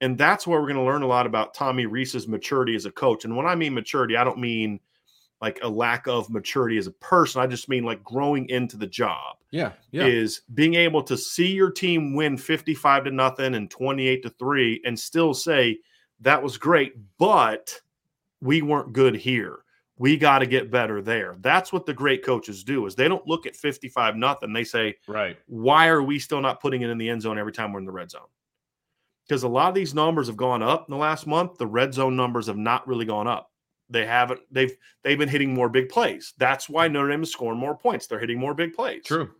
[0.00, 2.90] And that's where we're going to learn a lot about Tommy Rees's maturity as a
[2.90, 3.24] coach.
[3.24, 4.78] And when I mean maturity, I don't mean
[5.40, 7.40] like a lack of maturity as a person.
[7.40, 11.48] I just mean like growing into the job Yeah, yeah, is being able to see
[11.52, 15.78] your team win 55 to nothing and 28 to 3 and still say
[16.20, 17.80] that was great, but
[18.40, 19.60] we weren't good here.
[19.96, 21.36] We got to get better there.
[21.40, 24.52] That's what the great coaches do is they don't look at 55 nothing.
[24.52, 25.36] They say, right.
[25.46, 27.84] why are we still not putting it in the end zone every time we're in
[27.84, 28.28] the red zone?
[29.26, 31.58] Because a lot of these numbers have gone up in the last month.
[31.58, 33.50] The red zone numbers have not really gone up.
[33.90, 34.40] They haven't.
[34.50, 36.34] They've they've been hitting more big plays.
[36.38, 38.06] That's why Notre Dame is scoring more points.
[38.06, 39.04] They're hitting more big plays.
[39.04, 39.30] True.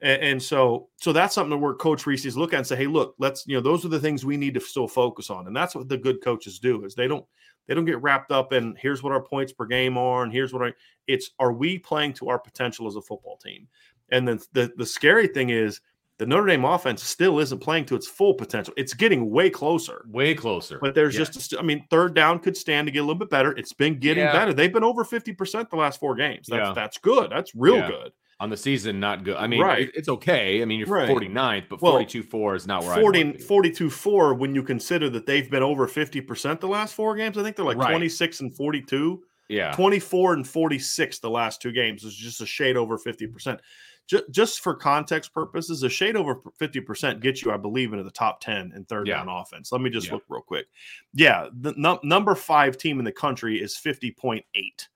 [0.00, 2.86] And, and so so that's something where Coach Rees is look at and say, hey,
[2.86, 5.46] look, let's you know those are the things we need to still focus on.
[5.46, 7.24] And that's what the good coaches do is they don't
[7.66, 10.52] they don't get wrapped up in here's what our points per game are and here's
[10.52, 10.72] what I
[11.06, 13.68] it's are we playing to our potential as a football team?
[14.10, 15.80] And then the the scary thing is
[16.18, 18.72] the Notre Dame offense still isn't playing to its full potential.
[18.76, 20.04] It's getting way closer.
[20.08, 20.78] Way closer.
[20.80, 21.18] But there's Yeah.
[21.20, 23.52] just, a st- I mean, third down could stand to get a little bit better.
[23.52, 24.32] It's been getting Yeah.
[24.32, 24.54] better.
[24.54, 26.46] They've been over 50% the last four games.
[26.48, 26.72] That's, Yeah.
[26.74, 27.30] that's good.
[27.30, 27.88] That's real Yeah.
[27.90, 28.12] good.
[28.38, 29.34] on the season, not good.
[29.36, 29.90] I mean, Right.
[29.94, 30.60] it's okay.
[30.60, 31.08] I mean, you're Right.
[31.08, 34.62] 49th, but Well, 42-4 is not where I 40, want to 42 4 when you
[34.62, 37.38] consider that they've been over 50% the last four games.
[37.38, 37.88] I think they're like Right.
[37.92, 39.22] 26 and 42.
[39.48, 39.72] Yeah.
[39.72, 43.58] 24 and 46 the last two games is just a shade over 50%.
[44.06, 48.10] Just, just for context purposes, a shade over 50% gets you, I believe, into the
[48.10, 49.16] top 10 in third Yeah.
[49.16, 49.72] down offense.
[49.72, 50.14] Let me just Yeah.
[50.14, 50.66] look real quick.
[51.12, 54.88] Yeah, the num- number five team in the country is 50.8.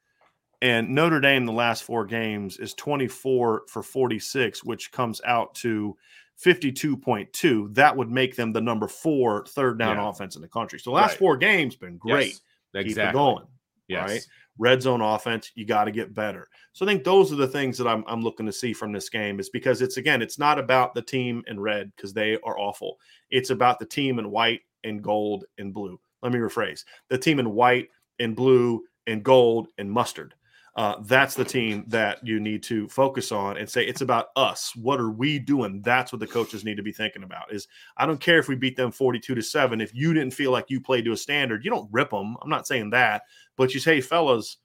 [0.62, 5.96] And Notre Dame, the last four games, is 24 for 46, which comes out to
[6.36, 7.68] 52.2.
[7.74, 10.08] That would make them the number four third down Yeah.
[10.08, 10.78] offense in the country.
[10.78, 11.18] So the last Right.
[11.18, 12.38] four games been great.
[12.74, 12.84] Yes.
[12.86, 13.46] Keep it going
[13.88, 14.08] Yes.
[14.08, 14.26] right?
[14.61, 16.46] Red zone offense, you got to get better.
[16.72, 19.08] So I think those are the things that I'm, I'm looking to see from this
[19.08, 22.58] game is because it's again, it's not about the team in red because they are
[22.58, 22.98] awful.
[23.30, 25.98] It's about the team in white and gold and blue.
[26.22, 27.88] Let me rephrase the team in white
[28.18, 30.34] and blue and gold and mustard.
[30.76, 34.72] Uh, that's the team that you need to focus on and say it's about us.
[34.76, 35.82] What are we doing?
[35.82, 37.52] That's what the coaches need to be thinking about.
[37.52, 37.66] Is
[37.96, 39.80] I don't care if we beat them forty-two to seven.
[39.80, 42.36] If you didn't feel like you played to a standard, you don't rip them.
[42.40, 43.22] I'm not saying that,
[43.56, 44.58] but you say, fellas,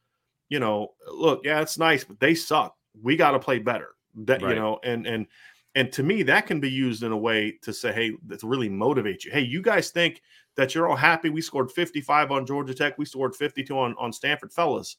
[0.49, 2.75] you know, look, yeah, it's nice, but they suck.
[3.01, 3.95] We got to play better.
[4.25, 5.27] That you know, and and
[5.73, 8.69] and to me, that can be used in a way to say, hey, to really
[8.69, 9.31] motivate you.
[9.31, 10.21] Hey, you guys think
[10.55, 11.29] that you're all happy?
[11.29, 12.97] We scored 55 on Georgia Tech.
[12.97, 14.95] We scored 52 on on Stanford, fellas.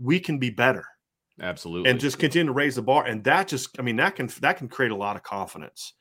[0.00, 0.84] We can be better
[1.40, 1.90] Absolutely.
[1.90, 3.06] and just continue to raise the bar.
[3.06, 5.94] And that just, I mean, that can that can create a lot of confidence.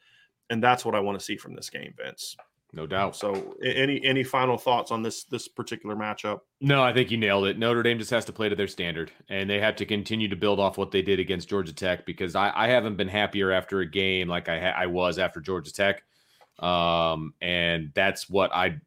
[0.50, 2.36] And that's what I want to see from this game, Vince.
[2.74, 3.16] no doubt.
[3.16, 6.40] So, any any final thoughts on this this particular matchup?
[6.62, 7.58] No, I think you nailed it.
[7.60, 10.36] Notre Dame just has to play to their standard, and they have to continue to
[10.38, 12.06] build off what they did against Georgia Tech.
[12.06, 15.42] Because I, I haven't been happier after a game like I ha- I was after
[15.42, 16.04] Georgia Tech,
[16.60, 18.78] um, and that's what I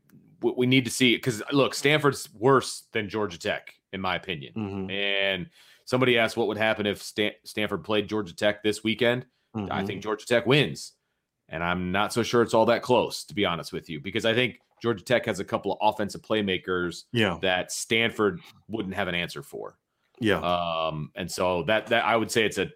[0.41, 1.15] what we need to see.
[1.15, 4.55] Because look, Stanford's worse than Georgia Tech in my opinion.
[4.55, 5.51] Mhm, And
[5.85, 9.27] somebody asked what would happen if Stan- Stanford played Georgia Tech this weekend.
[9.55, 9.87] I mhm.
[9.87, 10.93] think Georgia Tech wins.
[11.49, 14.25] And I'm not so sure it's all that close, to be honest with you, because
[14.25, 19.09] I think Georgia Tech has a couple of offensive playmakers yeah, that Stanford wouldn't have
[19.09, 19.77] an answer for.
[20.21, 22.71] yeah, Um, and so that that I would say it's a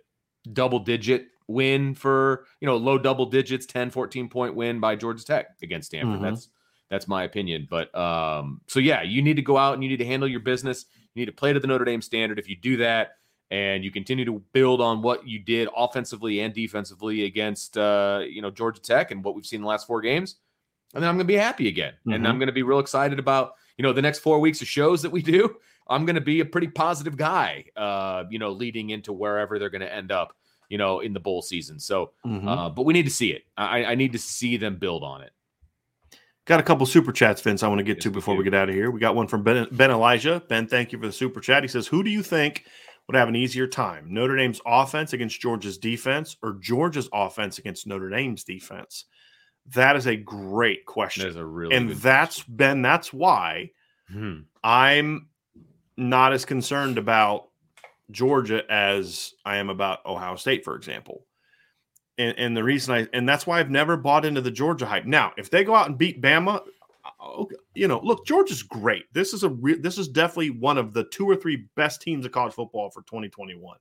[0.52, 5.24] double digit win for, you know, low double digits, 10, 14 point win by Georgia
[5.24, 6.18] Tech against Stanford.
[6.18, 6.22] Mhm.
[6.22, 6.48] That's
[6.90, 7.66] that's my opinion.
[7.70, 10.40] But um, so yeah, you need to go out and you need to handle your
[10.40, 10.86] business.
[11.14, 12.38] You need to play to the Notre Dame standard.
[12.38, 13.16] If you do that
[13.50, 18.42] and you continue to build on what you did offensively and defensively against uh, you
[18.42, 20.36] know Georgia Tech and what we've seen in the last four games,
[20.94, 22.12] and then I'm going to be happy again, mm-hmm.
[22.14, 24.68] and I'm going to be real excited about you know the next four weeks of
[24.68, 25.56] shows that we do.
[25.86, 29.68] I'm going to be a pretty positive guy, uh, you know, leading into wherever they're
[29.68, 30.34] going to end up,
[30.70, 31.78] you know, in the bowl season.
[31.78, 32.48] So, mm-hmm.
[32.48, 33.42] uh, but we need to see it.
[33.58, 35.33] I, I need to see them build on it.
[36.46, 38.52] Got a couple super chats, Vince, I want to get yes, to before we, get
[38.52, 38.90] out of here.
[38.90, 40.42] We got one from Ben, ben Elijah.
[40.46, 41.64] Ben, thank you for the super chat.
[41.64, 42.66] He says, Who do you think
[43.06, 44.06] would have an easier time?
[44.08, 49.06] Notre Dame's offense against Georgia's defense or Georgia's offense against Notre Dame's defense?
[49.74, 51.22] That is a great question.
[51.22, 52.56] That is a really and that's question.
[52.56, 53.70] Ben, that's why
[54.10, 54.40] hmm.
[54.62, 55.28] I'm
[55.96, 57.48] not as concerned about
[58.10, 61.24] Georgia as I am about Ohio State, for example.
[62.16, 65.04] And, and, the reason I and that's why I've never bought into the Georgia hype.
[65.04, 66.62] Now, if they go out and beat Bama,
[67.20, 67.44] uh,
[67.74, 69.12] you know, look, Georgia's great.
[69.12, 72.24] This is a re- this is definitely one of the two or three best teams
[72.24, 73.76] of college football for 2021.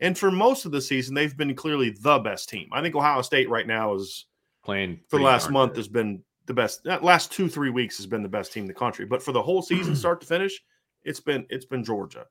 [0.00, 2.68] And for most of the season, they've been clearly the best team.
[2.72, 4.26] I think Ohio State right now is
[4.64, 5.78] playing for the last month good.
[5.78, 6.84] has been the best.
[6.86, 9.06] Last two three weeks has been the best team in the country.
[9.06, 10.60] But for the whole season, start to finish,
[11.04, 12.26] it's been it's been Georgia.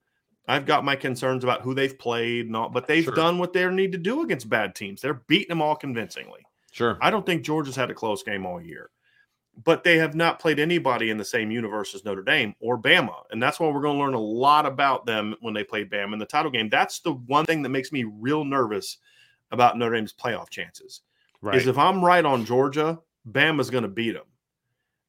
[0.51, 3.15] I've got my concerns about who they've played, not, but they've sure.
[3.15, 4.99] done what they need to do against bad teams.
[4.99, 6.41] They're beating them all convincingly.
[6.73, 6.97] Sure.
[6.99, 8.89] I don't think Georgia's had a close game all year,
[9.63, 13.23] but they have not played anybody in the same universe as Notre Dame or Bama.
[13.31, 16.11] And that's why we're going to learn a lot about them when they play Bama
[16.11, 16.67] in the title game.
[16.67, 18.97] That's the one thing that makes me real nervous
[19.51, 20.99] about Notre Dame's playoff chances.
[21.41, 21.55] Right.
[21.55, 22.99] Is if I'm right on Georgia,
[23.31, 24.25] Bama's going to beat them.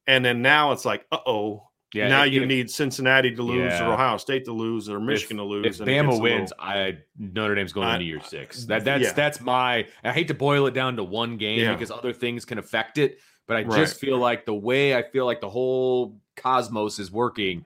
[0.07, 3.87] And then now it's like, uh oh, yeah, now you need Cincinnati to lose yeah.
[3.87, 5.81] or Ohio State to lose or Michigan if, to lose.
[5.81, 8.65] If Bama wins, little, I Notre Dame's going I, into year six.
[8.65, 9.13] That that's yeah.
[9.13, 9.87] that's my.
[10.03, 13.19] I hate to boil it down to one game because other things can affect it.
[13.47, 17.65] But I just feel like the way I feel like the whole cosmos is working.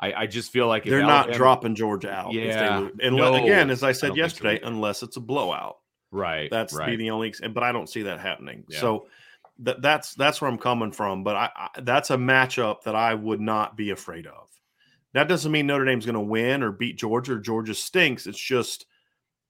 [0.00, 2.32] I, I just feel like they're Alabama, not dropping Georgia out.
[2.32, 5.78] Yeah, and no, again, as I said I yesterday, unless it's a blowout,
[6.12, 6.48] right?
[6.50, 6.86] That's right.
[6.90, 7.34] be the only.
[7.52, 8.64] But I don't see that happening.
[8.70, 9.08] So
[9.60, 11.24] that that's that's where I'm coming from.
[11.24, 14.48] But I, I, that's a matchup that I would not be afraid of.
[15.14, 18.26] That doesn't mean Notre Dame's going to win or beat Georgia or Georgia stinks.
[18.26, 18.86] It's just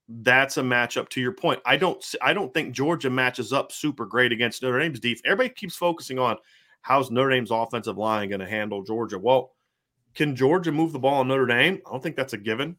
[0.08, 1.08] that's a matchup.
[1.10, 4.80] To your point, I don't I don't think Georgia matches up super great against Notre
[4.80, 5.22] Dame's defense.
[5.24, 6.36] Everybody keeps focusing on
[6.80, 9.18] how's Notre Dame's offensive line going to handle Georgia.
[9.18, 9.52] Well,
[10.14, 11.80] can Georgia move the ball on Notre Dame?
[11.86, 12.76] I don't think that's a given.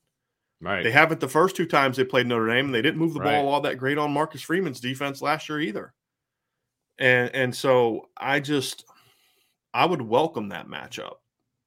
[0.61, 0.84] Right.
[0.84, 3.21] They haven't the first two times they played Notre Dame, and they didn't move the
[3.21, 3.36] right.
[3.36, 5.93] ball all that great on Marcus Freeman's defense last year either.
[7.00, 8.86] And and so I just
[9.74, 11.16] I would welcome that matchup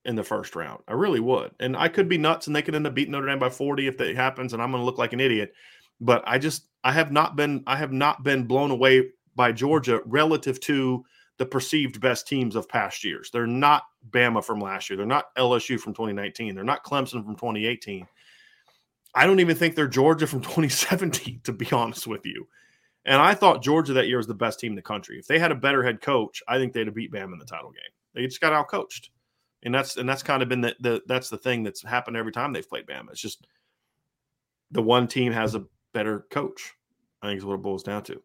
[0.04, 0.82] in the first round.
[0.88, 1.52] I really would.
[1.60, 3.86] And I could be nuts and they could end up beating Notre Dame by 40
[3.86, 5.52] if that happens and I'm going to look like an idiot.
[6.00, 10.00] But I just I have not been I have not been blown away by Georgia
[10.04, 11.04] relative to
[11.38, 13.30] the perceived best teams of past years.
[13.30, 14.96] They're not Bama from last year.
[14.96, 16.54] They're not LSU from 2019.
[16.54, 18.06] They're not Clemson from 2018.
[19.14, 22.46] I don't even think they're Georgia from 2017 to be honest with you.
[23.04, 25.18] And I thought Georgia that year was the best team in the country.
[25.18, 27.44] If they had a better head coach, I think they'd have beat Bama in the
[27.44, 27.90] title game.
[28.14, 29.10] They just got out coached.
[29.64, 32.32] And that's and that's kind of been the, the that's the thing that's happened every
[32.32, 33.10] time they've played Bama.
[33.10, 33.46] It's just
[34.72, 36.74] the one team has a better coach.
[37.22, 38.20] I think is what it boils down to.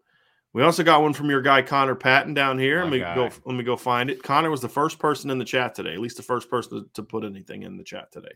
[0.53, 2.81] We also got one from your guy Connor Patton down here.
[2.81, 3.13] let me guy.
[3.13, 3.29] go.
[3.45, 4.23] Let me go find it.
[4.23, 7.03] Connor was the first person in the chat today, at least the first person to
[7.03, 8.33] put anything in the chat today.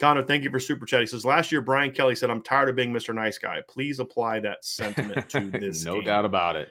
[0.00, 1.00] Connor, thank you for super chat.
[1.00, 3.14] He says last year Brian Kelly said, "I'm tired of being Mr.
[3.14, 3.60] Nice Guy.
[3.68, 6.04] Please apply that sentiment to this." no game.
[6.04, 6.68] doubt about it.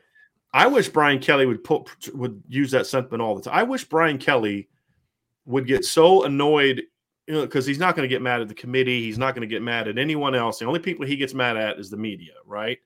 [0.54, 3.56] I wish Brian Kelly would put would use that sentiment all the time.
[3.56, 4.70] I wish Brian Kelly
[5.46, 6.84] would get so annoyed,
[7.28, 9.02] you know, because he's not going to get mad at the committee.
[9.02, 10.60] He's not going to get mad at anyone else.
[10.60, 12.78] The only people he gets mad at is the media, right?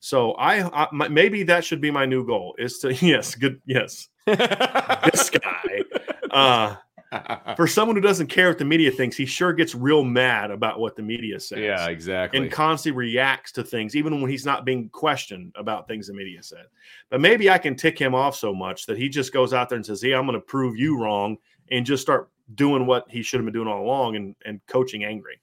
[0.00, 3.60] So I, I my, maybe that should be my new goal is to yes, good
[3.64, 5.82] yes, this guy.
[6.30, 6.76] Uh,
[7.56, 10.78] for someone who doesn't care what the media thinks, he sure gets real mad about
[10.78, 11.58] what the media says.
[11.58, 12.40] Yeah, exactly.
[12.40, 16.42] And constantly reacts to things, even when he's not being questioned about things the media
[16.42, 16.66] said.
[17.10, 19.76] But maybe I can tick him off so much that he just goes out there
[19.76, 21.36] and says, "Hey, I'm going to prove you wrong,"
[21.70, 25.04] and just start doing what he should have been doing all along and and coaching
[25.04, 25.40] angry.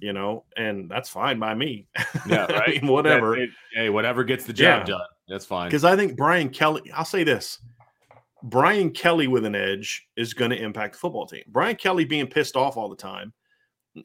[0.00, 1.86] You know, and that's fine by me.
[2.26, 2.82] Yeah, right.
[2.84, 3.36] whatever.
[3.36, 4.94] It, hey, whatever gets the job yeah.
[4.94, 5.06] done.
[5.28, 5.68] That's fine.
[5.68, 6.90] Because I think Brian Kelly.
[6.94, 7.58] I'll say this
[8.42, 11.44] Brian Kelly with an edge is going to impact the football team.
[11.48, 13.32] Brian Kelly being pissed off all the time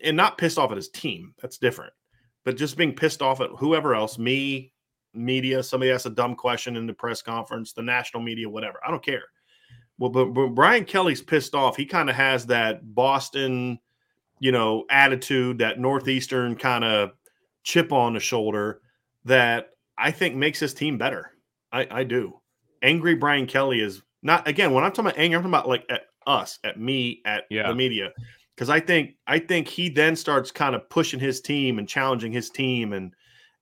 [0.03, 1.93] and not pissed off at his team, that's different.
[2.45, 4.71] But just being pissed off at whoever else, me,
[5.13, 8.79] media, somebody asks a dumb question in the press conference, the national media, whatever.
[8.85, 9.23] I don't care.
[9.97, 11.75] Well, but, but Brian Kelly's pissed off.
[11.75, 13.79] He kind of has that Boston,
[14.39, 17.11] you know, attitude, that Northeastern kind of
[17.63, 18.81] chip on the shoulder
[19.25, 21.31] that I think makes his team better.
[21.71, 22.39] I, I do.
[22.83, 25.86] Angry Brian Kelly is not again when I'm talking about anger, I'm talking about like
[25.89, 27.68] at us, at me, at yeah.
[27.68, 28.11] the media.
[28.57, 32.32] because I think I think he then starts kind of pushing his team and challenging
[32.32, 33.13] his team and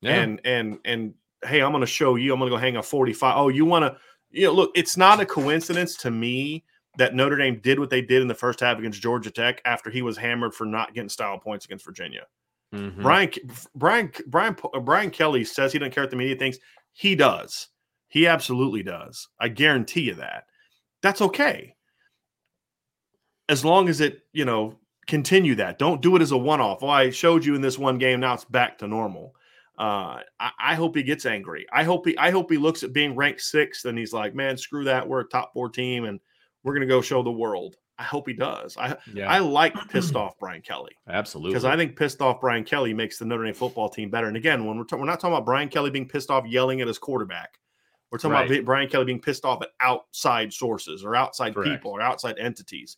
[0.01, 0.15] yeah.
[0.15, 1.13] and and and
[1.45, 2.33] hey, I'm going to show you.
[2.33, 3.37] I'm going to go hang a 45.
[3.37, 3.97] Oh, you want to?
[4.31, 6.63] You know, look, it's not a coincidence to me
[6.97, 9.89] that Notre Dame did what they did in the first half against Georgia Tech after
[9.89, 12.25] he was hammered for not getting style points against Virginia.
[12.73, 13.01] Mm-hmm.
[13.01, 13.29] Brian
[13.75, 16.57] Brian Brian Brian Kelly says he doesn't care what the media thinks.
[16.93, 17.67] He does.
[18.15, 19.27] He absolutely does.
[19.41, 20.45] I guarantee you that.
[21.01, 21.75] That's okay.
[23.49, 25.79] As long as it, you know, continue that.
[25.79, 26.81] Don't do it as a one-off.
[26.81, 28.21] Well, I showed you in this one game.
[28.21, 29.35] Now it's back to normal.
[29.77, 31.65] Uh, I, I, hope he gets angry.
[31.73, 34.55] I hope he I hope he looks at being ranked sixth and he's like, man,
[34.55, 35.05] screw that.
[35.05, 36.21] We're a top four team and
[36.63, 37.75] we're gonna go show the world.
[37.99, 38.77] I hope he does.
[38.77, 39.29] I yeah.
[39.29, 40.93] I like pissed off Brian Kelly.
[41.09, 41.51] Absolutely.
[41.51, 44.27] Because I think pissed off Brian Kelly makes the Notre Dame football team better.
[44.27, 46.79] And again, when we're, ta- we're not talking about Brian Kelly being pissed off yelling
[46.79, 47.59] at his quarterback.
[48.11, 48.49] We're talking right.
[48.49, 51.71] about Brian Kelly being pissed off at outside sources or outside Correct.
[51.71, 52.97] people or outside entities.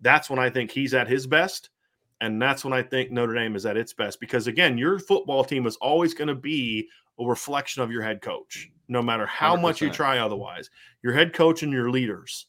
[0.00, 1.70] That's when I think he's at his best.
[2.20, 5.44] And that's when I think Notre Dame is at its best because, again, your football
[5.44, 6.88] team is always going to be
[7.20, 9.62] a reflection of your head coach, no matter how 100%.
[9.62, 10.70] much you try otherwise.
[11.02, 12.46] Your head coach and your leaders.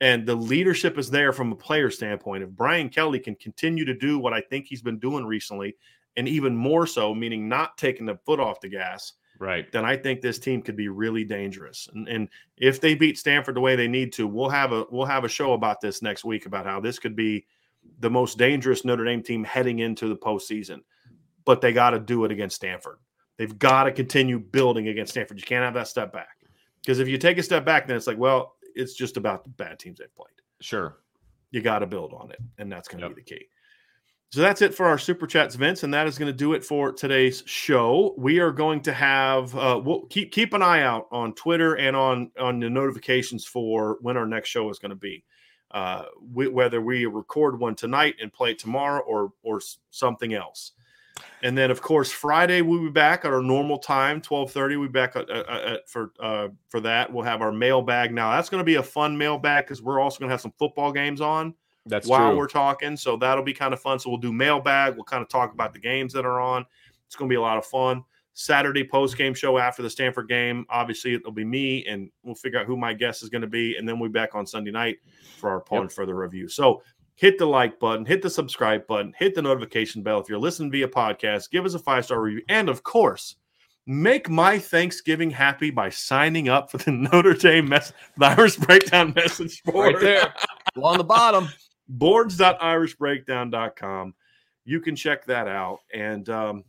[0.00, 2.44] And the leadership is there from a player standpoint.
[2.44, 5.74] If Brian Kelly can continue to do what I think he's been doing recently,
[6.16, 9.96] and even more so, meaning not taking the foot off the gas, right, then I
[9.96, 11.88] think this team could be really dangerous.
[11.92, 15.06] And, and if they beat Stanford the way they need to, we'll have a we'll
[15.06, 17.46] have a show about this next week about how this could be
[18.00, 20.80] the most dangerous Notre Dame team heading into the postseason.
[21.44, 22.98] But they got to do it against Stanford.
[23.38, 25.38] They've got to continue building against Stanford.
[25.38, 26.38] You can't have that step back.
[26.82, 29.50] Because if you take a step back, then it's like, well, it's just about the
[29.50, 30.28] bad teams they've played.
[30.60, 30.98] Sure.
[31.50, 32.38] You got to build on it.
[32.58, 33.16] And that's going to yep.
[33.16, 33.46] be the key.
[34.30, 36.62] So that's it for our super chats, Vince, and that is going to do it
[36.62, 38.14] for today's show.
[38.18, 41.96] We are going to have uh, we'll keep keep an eye out on Twitter and
[41.96, 45.24] on on the notifications for when our next show is going to be
[45.70, 46.04] uh,
[46.34, 50.72] we, whether we record one tonight and play it tomorrow or or something else.
[51.42, 54.76] And then, of course, Friday we'll be back at our normal time, twelve thirty.
[54.76, 57.10] We'll be back at, at, at, for uh, for that.
[57.10, 58.12] We'll have our mailbag.
[58.12, 60.54] Now that's going to be a fun mailbag because we're also going to have some
[60.58, 61.54] football games on.
[61.88, 62.38] That's while true.
[62.38, 63.98] we're talking, so that'll be kind of fun.
[63.98, 64.94] So we'll do mailbag.
[64.94, 66.64] We'll kind of talk about the games that are on.
[67.06, 68.04] It's going to be a lot of fun.
[68.34, 70.64] Saturday post game show after the Stanford game.
[70.70, 73.76] Obviously, it'll be me, and we'll figure out who my guest is going to be,
[73.76, 74.98] and then we'll be back on Sunday night
[75.38, 75.92] for our Upon yep.
[75.92, 76.48] further review.
[76.48, 76.82] So
[77.16, 80.70] hit the like button, hit the subscribe button, hit the notification bell if you're listening
[80.70, 81.50] via podcast.
[81.50, 83.34] Give us a five star review, and of course,
[83.88, 89.14] make my Thanksgiving happy by signing up for the Notre Dame mess, the Irish Breakdown
[89.16, 90.34] message board right there
[90.82, 91.48] on the bottom.
[91.88, 94.14] Boards.irishbreakdown.com.
[94.64, 96.64] You can check that out, and um,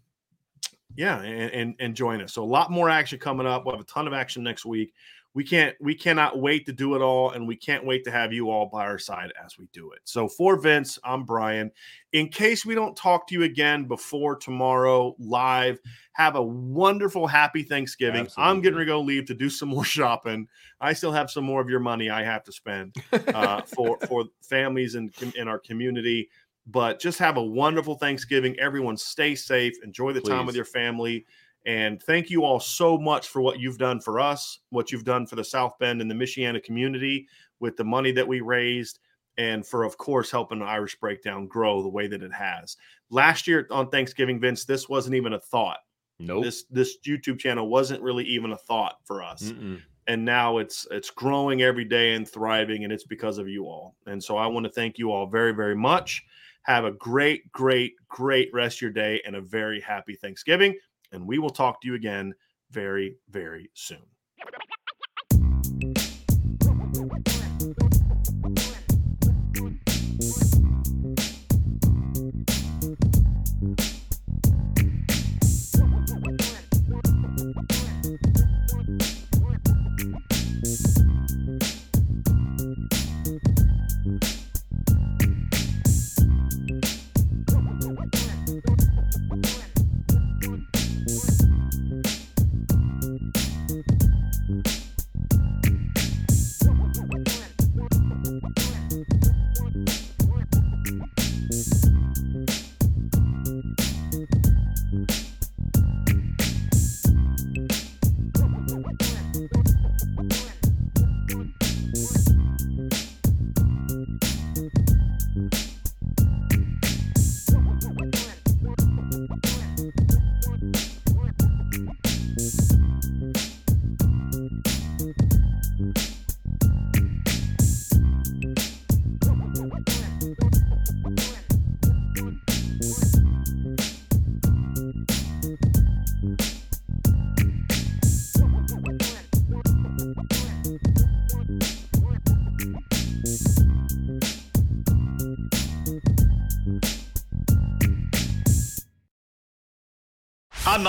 [0.95, 2.33] yeah, and, and, and join us.
[2.33, 3.65] So a lot more action coming up.
[3.65, 4.93] We'll have a ton of action next week.
[5.39, 8.33] We can't we cannot wait to do it all, and we can't wait to have
[8.33, 10.01] you all by our side as we do it.
[10.03, 11.71] So for Vince, I'm Bryan.
[12.11, 15.79] In case we don't talk to you again before tomorrow live,
[16.11, 18.25] have a wonderful, happy Thanksgiving.
[18.25, 18.51] Absolutely.
[18.51, 20.45] I'm getting to go leave to do some more shopping.
[20.81, 24.25] I still have some more of your money I have to spend uh, for for
[24.41, 26.27] families in in our community.
[26.67, 28.59] But just have a wonderful Thanksgiving.
[28.59, 29.81] Everyone stay safe.
[29.85, 30.31] Enjoy the Please.
[30.31, 31.25] time with your family.
[31.69, 35.27] And thank you all so much for what you've done for us, what you've done
[35.27, 37.27] for the South Bend and the Michiana community
[37.59, 38.97] with the money that we raised,
[39.37, 42.75] and for, of course, helping the Irish Breakdown grow the way that it has.
[43.11, 45.77] Last year on Thanksgiving, Vince, this wasn't even a thought.
[46.17, 46.45] No, nope.
[46.45, 49.43] this this YouTube channel wasn't really even a thought for us.
[49.43, 49.79] Mm-mm.
[50.07, 53.95] And now it's it's growing every day and thriving, and it's because of you all.
[54.07, 56.25] And so I want to thank you all very, very much.
[56.63, 60.75] Have a great, great, great rest of your day and a very happy Thanksgiving.
[61.11, 62.33] And we will talk to you again
[62.71, 64.05] very, very soon.